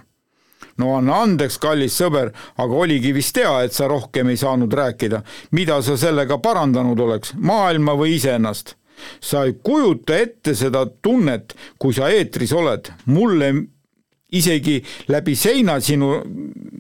no 0.79 0.97
anna 0.97 1.21
andeks, 1.25 1.59
kallis 1.63 1.97
sõber, 1.99 2.33
aga 2.57 2.81
oligi 2.85 3.13
vist 3.17 3.37
hea, 3.37 3.55
et 3.65 3.77
sa 3.77 3.89
rohkem 3.91 4.31
ei 4.33 4.41
saanud 4.41 4.73
rääkida. 4.73 5.23
mida 5.51 5.81
sa 5.83 5.97
sellega 5.97 6.39
parandanud 6.39 7.01
oleks, 7.01 7.35
maailma 7.37 7.97
või 7.97 8.17
iseennast? 8.17 8.77
sa 9.21 9.45
ei 9.45 9.53
kujuta 9.63 10.17
ette 10.17 10.55
seda 10.57 10.87
tunnet, 10.87 11.55
kui 11.79 11.93
sa 11.93 12.09
eetris 12.09 12.53
oled, 12.57 12.89
mulle 13.13 13.53
isegi 14.33 14.79
läbi 15.13 15.35
seina 15.37 15.77
sinu 15.81 16.15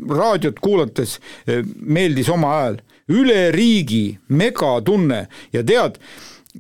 raadiot 0.08 0.60
kuulates 0.60 1.18
eh, 1.46 1.60
meeldis 1.76 2.30
oma 2.32 2.54
hääl, 2.54 2.80
üle 3.12 3.50
riigi 3.54 4.16
megatunne. 4.28 5.26
Ja 5.52 5.62
tead, 5.66 6.00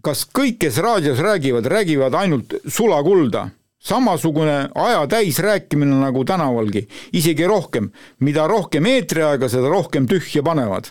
kas 0.04 0.26
kõik, 0.28 0.60
kes 0.62 0.78
raadios 0.84 1.22
räägivad, 1.24 1.66
räägivad 1.66 2.14
ainult 2.14 2.58
sulakulda 2.68 3.48
samasugune 3.86 4.68
aja 4.74 5.06
täis 5.10 5.38
rääkimine 5.42 6.00
nagu 6.00 6.24
tänavalgi, 6.24 6.86
isegi 7.12 7.46
rohkem. 7.46 7.90
mida 8.20 8.46
rohkem 8.46 8.86
eetriaega, 8.86 9.48
seda 9.48 9.68
rohkem 9.68 10.06
tühja 10.06 10.42
panevad. 10.42 10.90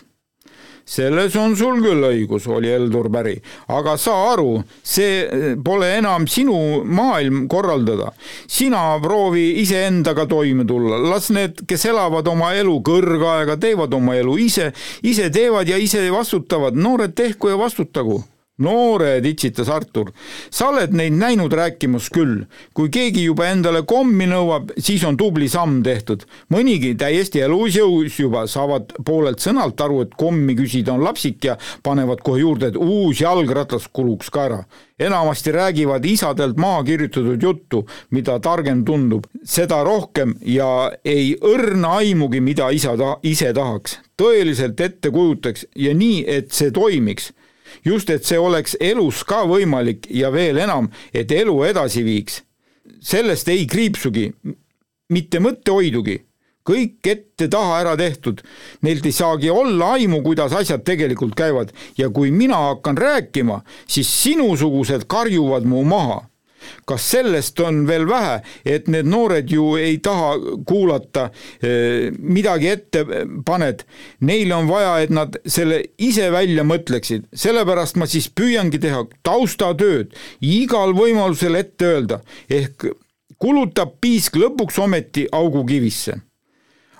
selles 0.86 1.34
on 1.36 1.56
sul 1.58 1.80
küll 1.82 2.04
õigus, 2.06 2.44
oli 2.46 2.68
Heldur 2.70 3.08
päri, 3.10 3.34
aga 3.74 3.96
saa 3.98 4.28
aru, 4.32 4.60
see 4.82 5.56
pole 5.64 5.88
enam 5.96 6.28
sinu 6.30 6.84
maailm 6.84 7.48
korraldada. 7.48 8.12
sina 8.46 8.98
proovi 9.02 9.60
iseendaga 9.60 10.26
toime 10.26 10.64
tulla, 10.64 10.98
las 11.10 11.30
need, 11.30 11.66
kes 11.66 11.84
elavad 11.90 12.28
oma 12.28 12.54
elu 12.54 12.78
kõrgaega, 12.80 13.58
teevad 13.60 13.94
oma 13.94 14.14
elu 14.16 14.38
ise, 14.38 14.72
ise 15.02 15.28
teevad 15.30 15.68
ja 15.68 15.76
ise 15.76 16.06
vastutavad, 16.10 16.74
noored 16.76 17.14
tehku 17.14 17.48
ja 17.48 17.58
vastutagu 17.58 18.22
noored, 18.58 19.26
itsitas 19.26 19.68
Artur. 19.68 20.12
sa 20.50 20.70
oled 20.70 20.94
neid 20.96 21.12
näinud 21.12 21.52
rääkimas 21.52 22.08
küll. 22.12 22.46
kui 22.74 22.88
keegi 22.88 23.26
juba 23.26 23.50
endale 23.50 23.82
kommi 23.84 24.26
nõuab, 24.30 24.72
siis 24.78 25.04
on 25.04 25.16
tubli 25.16 25.48
samm 25.48 25.82
tehtud. 25.82 26.24
mõnigi 26.52 26.94
täiesti 26.96 27.40
elus 27.44 27.76
jõus 27.76 28.18
juba 28.18 28.46
saavad 28.46 28.94
poolelt 29.04 29.40
sõnalt 29.44 29.80
aru, 29.80 30.00
et 30.02 30.16
kommi 30.16 30.56
küsida 30.56 30.92
on 30.92 31.04
lapsik 31.04 31.44
ja 31.44 31.58
panevad 31.82 32.22
kohe 32.24 32.40
juurde, 32.40 32.72
et 32.72 32.76
uus 32.76 33.20
jalgratas 33.20 33.88
kuluks 33.92 34.30
ka 34.30 34.44
ära. 34.48 34.64
enamasti 34.98 35.52
räägivad 35.52 36.04
isadelt 36.04 36.56
maha 36.56 36.82
kirjutatud 36.84 37.42
juttu, 37.42 37.86
mida 38.10 38.38
targem 38.40 38.84
tundub, 38.84 39.26
seda 39.44 39.82
rohkem 39.84 40.34
ja 40.40 40.90
ei 41.04 41.36
õrna 41.36 41.98
aimugi, 42.00 42.40
mida 42.40 42.70
isa 42.70 42.96
ta 42.96 43.18
ise 43.22 43.52
tahaks. 43.52 43.98
tõeliselt 44.16 44.80
ette 44.80 45.10
kujutaks 45.10 45.66
ja 45.76 45.92
nii, 45.94 46.24
et 46.26 46.52
see 46.52 46.70
toimiks 46.70 47.32
just, 47.86 48.10
et 48.10 48.26
see 48.26 48.38
oleks 48.38 48.76
elus 48.82 49.22
ka 49.24 49.44
võimalik 49.46 50.10
ja 50.10 50.32
veel 50.34 50.58
enam, 50.58 50.90
et 51.14 51.30
elu 51.32 51.56
edasi 51.70 52.04
viiks. 52.06 52.42
sellest 53.06 53.48
ei 53.48 53.66
kriipsugi, 53.66 54.30
mitte 55.12 55.38
mõttehoidugi, 55.38 56.16
kõik 56.66 57.06
ette-taha 57.06 57.80
ära 57.80 57.94
tehtud, 57.98 58.40
neilt 58.82 59.06
ei 59.06 59.14
saagi 59.14 59.50
olla 59.50 59.92
aimu, 59.94 60.22
kuidas 60.24 60.52
asjad 60.52 60.82
tegelikult 60.86 61.36
käivad. 61.38 61.70
Ja 61.98 62.10
kui 62.10 62.30
mina 62.30 62.56
hakkan 62.72 62.98
rääkima, 62.98 63.60
siis 63.86 64.10
sinusugused 64.22 65.06
karjuvad 65.06 65.68
mu 65.68 65.84
maha 65.84 66.24
kas 66.88 67.06
sellest 67.14 67.60
on 67.60 67.84
veel 67.88 68.06
vähe, 68.08 68.40
et 68.64 68.88
need 68.92 69.08
noored 69.08 69.50
ju 69.50 69.74
ei 69.80 69.98
taha 70.02 70.34
kuulata, 70.66 71.30
eh, 71.62 72.12
midagi 72.18 72.70
ette 72.72 73.04
paned, 73.46 73.84
neil 74.20 74.52
on 74.52 74.68
vaja, 74.70 74.98
et 75.04 75.10
nad 75.10 75.38
selle 75.46 75.82
ise 75.98 76.30
välja 76.34 76.64
mõtleksid, 76.66 77.28
sellepärast 77.34 77.96
ma 77.96 78.06
siis 78.10 78.28
püüangi 78.28 78.80
teha 78.82 79.04
taustatööd, 79.26 80.14
igal 80.40 80.94
võimalusel 80.96 81.58
ette 81.58 81.92
öelda, 81.94 82.20
ehk 82.50 82.88
kulutab 83.42 83.98
piisk 84.00 84.36
lõpuks 84.40 84.78
ometi 84.82 85.26
augu 85.32 85.64
kivisse. 85.66 86.20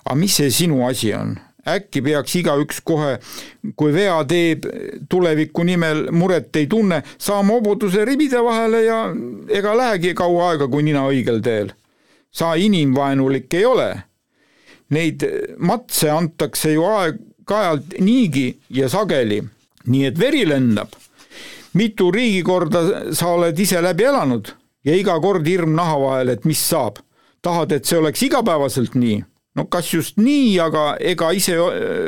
aga 0.07 0.15
mis 0.15 0.35
see 0.39 0.51
sinu 0.51 0.85
asi 0.87 1.13
on? 1.13 1.35
Äkki 1.67 2.01
peaks 2.01 2.35
igaüks 2.39 2.81
kohe, 2.85 3.17
kui 3.75 3.93
vea 3.93 4.17
teeb, 4.27 4.67
tuleviku 5.09 5.65
nimel 5.67 6.07
muret 6.15 6.55
ei 6.59 6.67
tunne, 6.71 7.01
saama 7.17 7.57
hobuduse 7.57 8.05
ribide 8.07 8.41
vahele 8.43 8.83
ja 8.85 8.99
ega 9.49 9.75
lähegi 9.77 10.13
kaua 10.17 10.51
aega, 10.51 10.67
kui 10.67 10.85
nina 10.87 11.07
õigel 11.09 11.41
teel. 11.43 11.73
sa 12.31 12.53
inimvaenulik 12.55 13.53
ei 13.53 13.65
ole. 13.65 13.87
Neid 14.93 15.23
matse 15.57 16.09
antakse 16.11 16.73
ju 16.73 16.83
aeg-ajalt 16.85 17.95
niigi 18.03 18.59
ja 18.69 18.89
sageli, 18.89 19.41
nii 19.87 20.05
et 20.05 20.19
veri 20.19 20.45
lendab. 20.45 20.87
mitu 21.73 22.11
riigikorda 22.11 23.13
sa 23.13 23.27
oled 23.27 23.59
ise 23.59 23.81
läbi 23.81 24.03
elanud 24.03 24.47
ja 24.85 24.95
iga 24.95 25.19
kord 25.21 25.47
hirm 25.47 25.75
naha 25.75 25.99
vahel, 25.99 26.29
et 26.29 26.45
mis 26.45 26.59
saab. 26.69 26.99
tahad, 27.41 27.71
et 27.71 27.85
see 27.85 27.97
oleks 27.97 28.21
igapäevaselt 28.23 28.95
nii? 28.95 29.23
No 29.57 29.65
kas 29.65 29.89
just 29.93 30.21
nii, 30.21 30.59
aga 30.61 30.85
ega 30.99 31.31
ise 31.35 31.57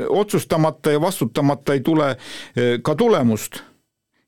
otsustamata 0.10 0.94
ja 0.94 1.02
vastutamata 1.02 1.74
ei 1.74 1.82
tule 1.86 2.14
ka 2.84 2.96
tulemust 2.96 3.64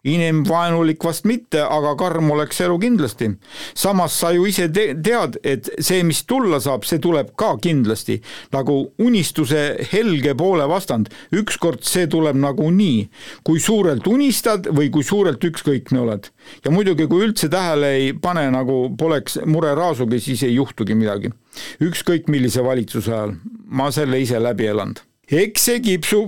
inimvaenulik 0.08 1.04
vast 1.06 1.28
mitte, 1.30 1.62
aga 1.62 1.94
karm 2.00 2.32
oleks 2.34 2.62
elu 2.66 2.78
kindlasti. 2.82 3.30
samas 3.78 4.16
sa 4.20 4.32
ju 4.34 4.46
ise 4.50 4.68
te 4.74 4.96
tead, 4.98 5.38
et 5.44 5.70
see, 5.80 6.02
mis 6.04 6.24
tulla 6.26 6.60
saab, 6.60 6.86
see 6.86 7.00
tuleb 7.00 7.36
ka 7.38 7.54
kindlasti. 7.62 8.22
nagu 8.52 8.94
unistuse 8.98 9.78
helge 9.92 10.34
poole 10.38 10.66
vastand, 10.68 11.12
ükskord 11.32 11.84
see 11.86 12.08
tuleb 12.08 12.36
nagunii. 12.36 13.10
kui 13.44 13.60
suurelt 13.60 14.08
unistad 14.08 14.68
või 14.68 14.90
kui 14.90 15.04
suurelt 15.04 15.44
ükskõikne 15.44 16.00
oled. 16.00 16.32
ja 16.66 16.72
muidugi, 16.72 17.08
kui 17.08 17.28
üldse 17.28 17.50
tähele 17.50 17.94
ei 18.00 18.14
pane, 18.14 18.50
nagu 18.52 18.96
poleks 18.98 19.38
mure 19.46 19.76
raasugi, 19.76 20.20
siis 20.20 20.44
ei 20.44 20.56
juhtugi 20.56 20.96
midagi. 20.96 21.30
ükskõik 21.82 22.28
millise 22.28 22.64
valitsuse 22.64 23.14
ajal, 23.14 23.38
ma 23.70 23.92
selle 23.92 24.20
ise 24.20 24.42
läbi 24.42 24.66
elanud. 24.66 25.00
eks 25.32 25.70
see 25.70 25.80
kipsu, 25.80 26.26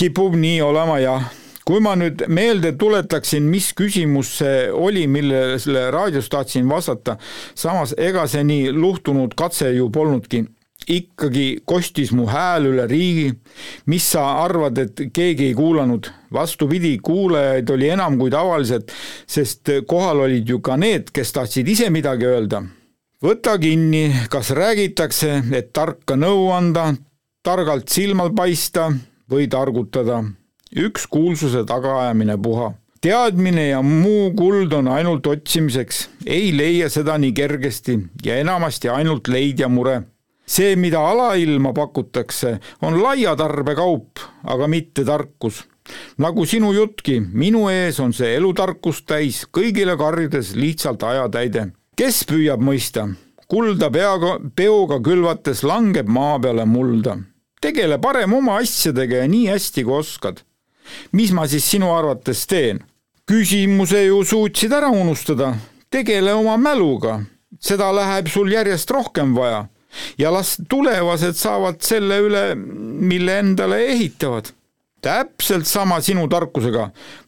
kipub 0.00 0.34
nii 0.34 0.60
olema 0.64 0.98
jah 0.98 1.41
kui 1.66 1.80
ma 1.80 1.94
nüüd 1.98 2.24
meelde 2.28 2.72
tuletaksin, 2.78 3.44
mis 3.48 3.72
küsimus 3.78 4.36
see 4.40 4.70
oli, 4.72 5.06
millele 5.06 5.90
raadios 5.94 6.30
tahtsin 6.32 6.68
vastata, 6.68 7.18
samas 7.54 7.94
ega 7.98 8.26
see 8.30 8.42
nii 8.46 8.72
luhtunud 8.74 9.36
katse 9.38 9.70
ju 9.76 9.90
polnudki 9.92 10.44
ikkagi 10.88 11.62
kostis 11.66 12.12
mu 12.12 12.26
hääl 12.26 12.66
üle 12.72 12.86
riigi. 12.88 13.34
mis 13.86 14.10
sa 14.12 14.42
arvad, 14.44 14.78
et 14.78 15.02
keegi 15.12 15.44
ei 15.44 15.54
kuulanud? 15.54 16.10
vastupidi, 16.32 16.98
kuulajaid 16.98 17.70
oli 17.70 17.88
enam 17.88 18.18
kui 18.18 18.30
tavaliselt, 18.30 18.92
sest 19.26 19.68
kohal 19.86 20.24
olid 20.24 20.48
ju 20.48 20.60
ka 20.60 20.76
need, 20.76 21.10
kes 21.12 21.32
tahtsid 21.32 21.68
ise 21.68 21.90
midagi 21.90 22.26
öelda. 22.26 22.62
võta 23.22 23.58
kinni, 23.58 24.10
kas 24.30 24.50
räägitakse, 24.50 25.42
et 25.52 25.72
tarka 25.72 26.16
nõu 26.16 26.50
anda, 26.52 26.94
targalt 27.42 27.88
silmal 27.88 28.32
paista 28.34 28.90
või 29.30 29.48
targutada 29.48 30.22
üks 30.76 31.06
kuulsuse 31.06 31.64
tagaajamine 31.68 32.36
puha. 32.42 32.72
teadmine 33.02 33.66
ja 33.68 33.82
muu 33.82 34.30
kuld 34.38 34.72
on 34.72 34.88
ainult 34.88 35.26
otsimiseks, 35.26 36.08
ei 36.26 36.52
leia 36.56 36.88
seda 36.88 37.18
nii 37.18 37.32
kergesti 37.34 37.98
ja 38.24 38.36
enamasti 38.38 38.88
ainult 38.88 39.28
leidja 39.28 39.68
mure. 39.68 40.02
see, 40.46 40.76
mida 40.76 41.00
alailma 41.00 41.72
pakutakse, 41.72 42.58
on 42.82 43.02
laia 43.02 43.36
tarbekaup, 43.36 44.18
aga 44.44 44.68
mitte 44.68 45.04
tarkus 45.04 45.64
nagu 46.18 46.46
sinu 46.46 46.72
juttki, 46.72 47.20
minu 47.20 47.66
ees 47.68 47.98
on 48.00 48.12
see 48.12 48.36
elutarkust 48.36 49.06
täis, 49.06 49.42
kõigile 49.50 49.96
karjudes 49.98 50.54
lihtsalt 50.56 51.02
ajatäide. 51.02 51.72
kes 51.96 52.24
püüab 52.24 52.62
mõista? 52.62 53.08
kulda 53.48 53.90
peaga, 53.90 54.38
peoga 54.56 55.00
külvates 55.04 55.62
langeb 55.62 56.08
maa 56.08 56.38
peale 56.38 56.64
mulda. 56.64 57.18
tegele 57.60 57.98
parem 57.98 58.32
oma 58.32 58.56
asjadega 58.62 59.16
ja 59.16 59.28
nii 59.28 59.46
hästi, 59.52 59.84
kui 59.84 59.98
oskad 59.98 60.42
mis 61.12 61.32
ma 61.32 61.46
siis 61.48 61.66
sinu 61.70 61.92
arvates 61.94 62.46
teen? 62.46 62.82
küsimuse 63.28 64.00
ju 64.04 64.22
suutsid 64.26 64.72
ära 64.74 64.88
unustada, 64.90 65.52
tegele 65.90 66.34
oma 66.34 66.56
mäluga, 66.60 67.20
seda 67.62 67.92
läheb 67.94 68.28
sul 68.28 68.50
järjest 68.52 68.90
rohkem 68.90 69.34
vaja. 69.36 69.66
Ja 70.18 70.32
las 70.32 70.56
tulevased 70.68 71.36
saavad 71.36 71.82
selle 71.84 72.18
üle, 72.26 72.42
mille 72.56 73.38
endale 73.38 73.84
ehitavad. 73.92 74.50
täpselt 75.02 75.66
sama 75.66 75.96
sinu 76.00 76.28
tarkusega, 76.30 76.84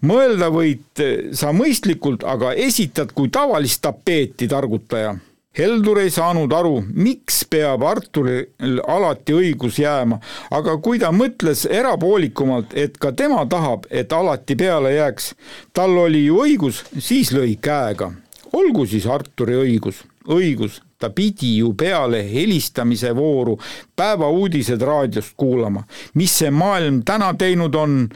mõelda 0.06 0.46
võid 0.54 1.00
sa 1.34 1.50
mõistlikult, 1.50 2.22
aga 2.22 2.52
esitad 2.54 3.10
kui 3.10 3.32
tavalist 3.34 3.80
tapeeti 3.82 4.46
targutaja 4.48 5.16
Heldur 5.54 6.00
ei 6.02 6.10
saanud 6.10 6.50
aru, 6.50 6.80
miks 6.98 7.44
peab 7.46 7.84
Arturil 7.86 8.80
alati 8.90 9.36
õigus 9.38 9.76
jääma, 9.78 10.18
aga 10.50 10.74
kui 10.82 10.98
ta 10.98 11.12
mõtles 11.14 11.62
erapoolikumalt, 11.70 12.74
et 12.74 12.98
ka 12.98 13.12
tema 13.14 13.44
tahab, 13.46 13.86
et 13.86 14.10
alati 14.10 14.56
peale 14.58 14.96
jääks, 14.96 15.30
tal 15.70 15.94
oli 16.02 16.24
ju 16.24 16.42
õigus, 16.42 16.82
siis 16.98 17.30
lõi 17.30 17.54
käega. 17.62 18.10
olgu 18.54 18.86
siis 18.86 19.06
Arturi 19.06 19.54
õigus, 19.54 20.02
õigus, 20.26 20.82
ta 20.98 21.10
pidi 21.14 21.56
ju 21.60 21.72
peale 21.78 22.24
helistamise 22.26 23.14
vooru 23.14 23.58
päevauudised 23.96 24.82
raadiost 24.82 25.34
kuulama. 25.36 25.86
mis 26.14 26.38
see 26.38 26.50
maailm 26.50 27.02
täna 27.04 27.34
teinud 27.34 27.74
on, 27.74 28.08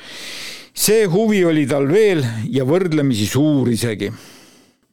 see 0.74 1.07
huvi 1.07 1.45
oli 1.45 1.66
tal 1.66 1.86
veel 1.86 2.26
ja 2.51 2.64
võrdlemisi 2.64 3.26
suur 3.26 3.68
isegi. 3.70 4.12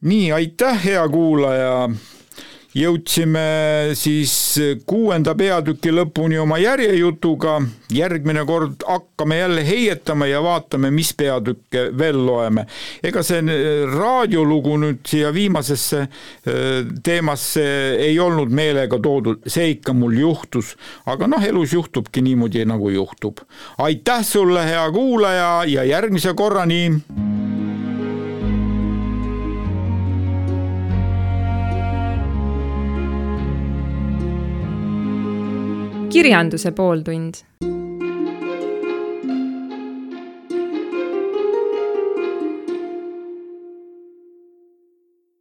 nii, 0.00 0.32
aitäh, 0.32 0.84
hea 0.84 1.08
kuulaja 1.08 1.90
jõudsime 2.76 3.42
siis 3.96 4.32
kuuenda 4.86 5.34
peatüki 5.38 5.92
lõpuni 5.94 6.38
oma 6.40 6.58
järjejutuga. 6.60 7.60
järgmine 7.92 8.42
kord 8.44 8.82
hakkame 8.86 9.38
jälle 9.38 9.62
heietama 9.66 10.26
ja 10.26 10.42
vaatame, 10.42 10.90
mis 10.90 11.14
peatükke 11.14 11.90
veel 11.98 12.26
loeme. 12.26 12.66
ega 13.02 13.22
see 13.22 13.40
raadiolugu 13.92 14.76
nüüd 14.82 15.00
siia 15.08 15.32
viimasesse 15.32 16.00
äh, 16.00 16.84
teemasse 17.02 17.64
ei 17.98 18.18
olnud 18.20 18.52
meelega 18.52 18.98
toodud, 18.98 19.46
see 19.46 19.70
ikka 19.76 19.92
mul 19.92 20.18
juhtus, 20.18 20.76
aga 21.06 21.26
noh, 21.26 21.44
elus 21.44 21.72
juhtubki 21.72 22.22
niimoodi, 22.22 22.64
nagu 22.64 22.90
juhtub. 22.90 23.40
aitäh 23.78 24.24
sulle, 24.24 24.66
hea 24.66 24.90
kuulaja 24.92 25.64
ja 25.64 25.84
järgmise 25.84 26.34
korrani 26.34 26.90
kirjanduse 36.10 36.70
pooltund 36.72 37.34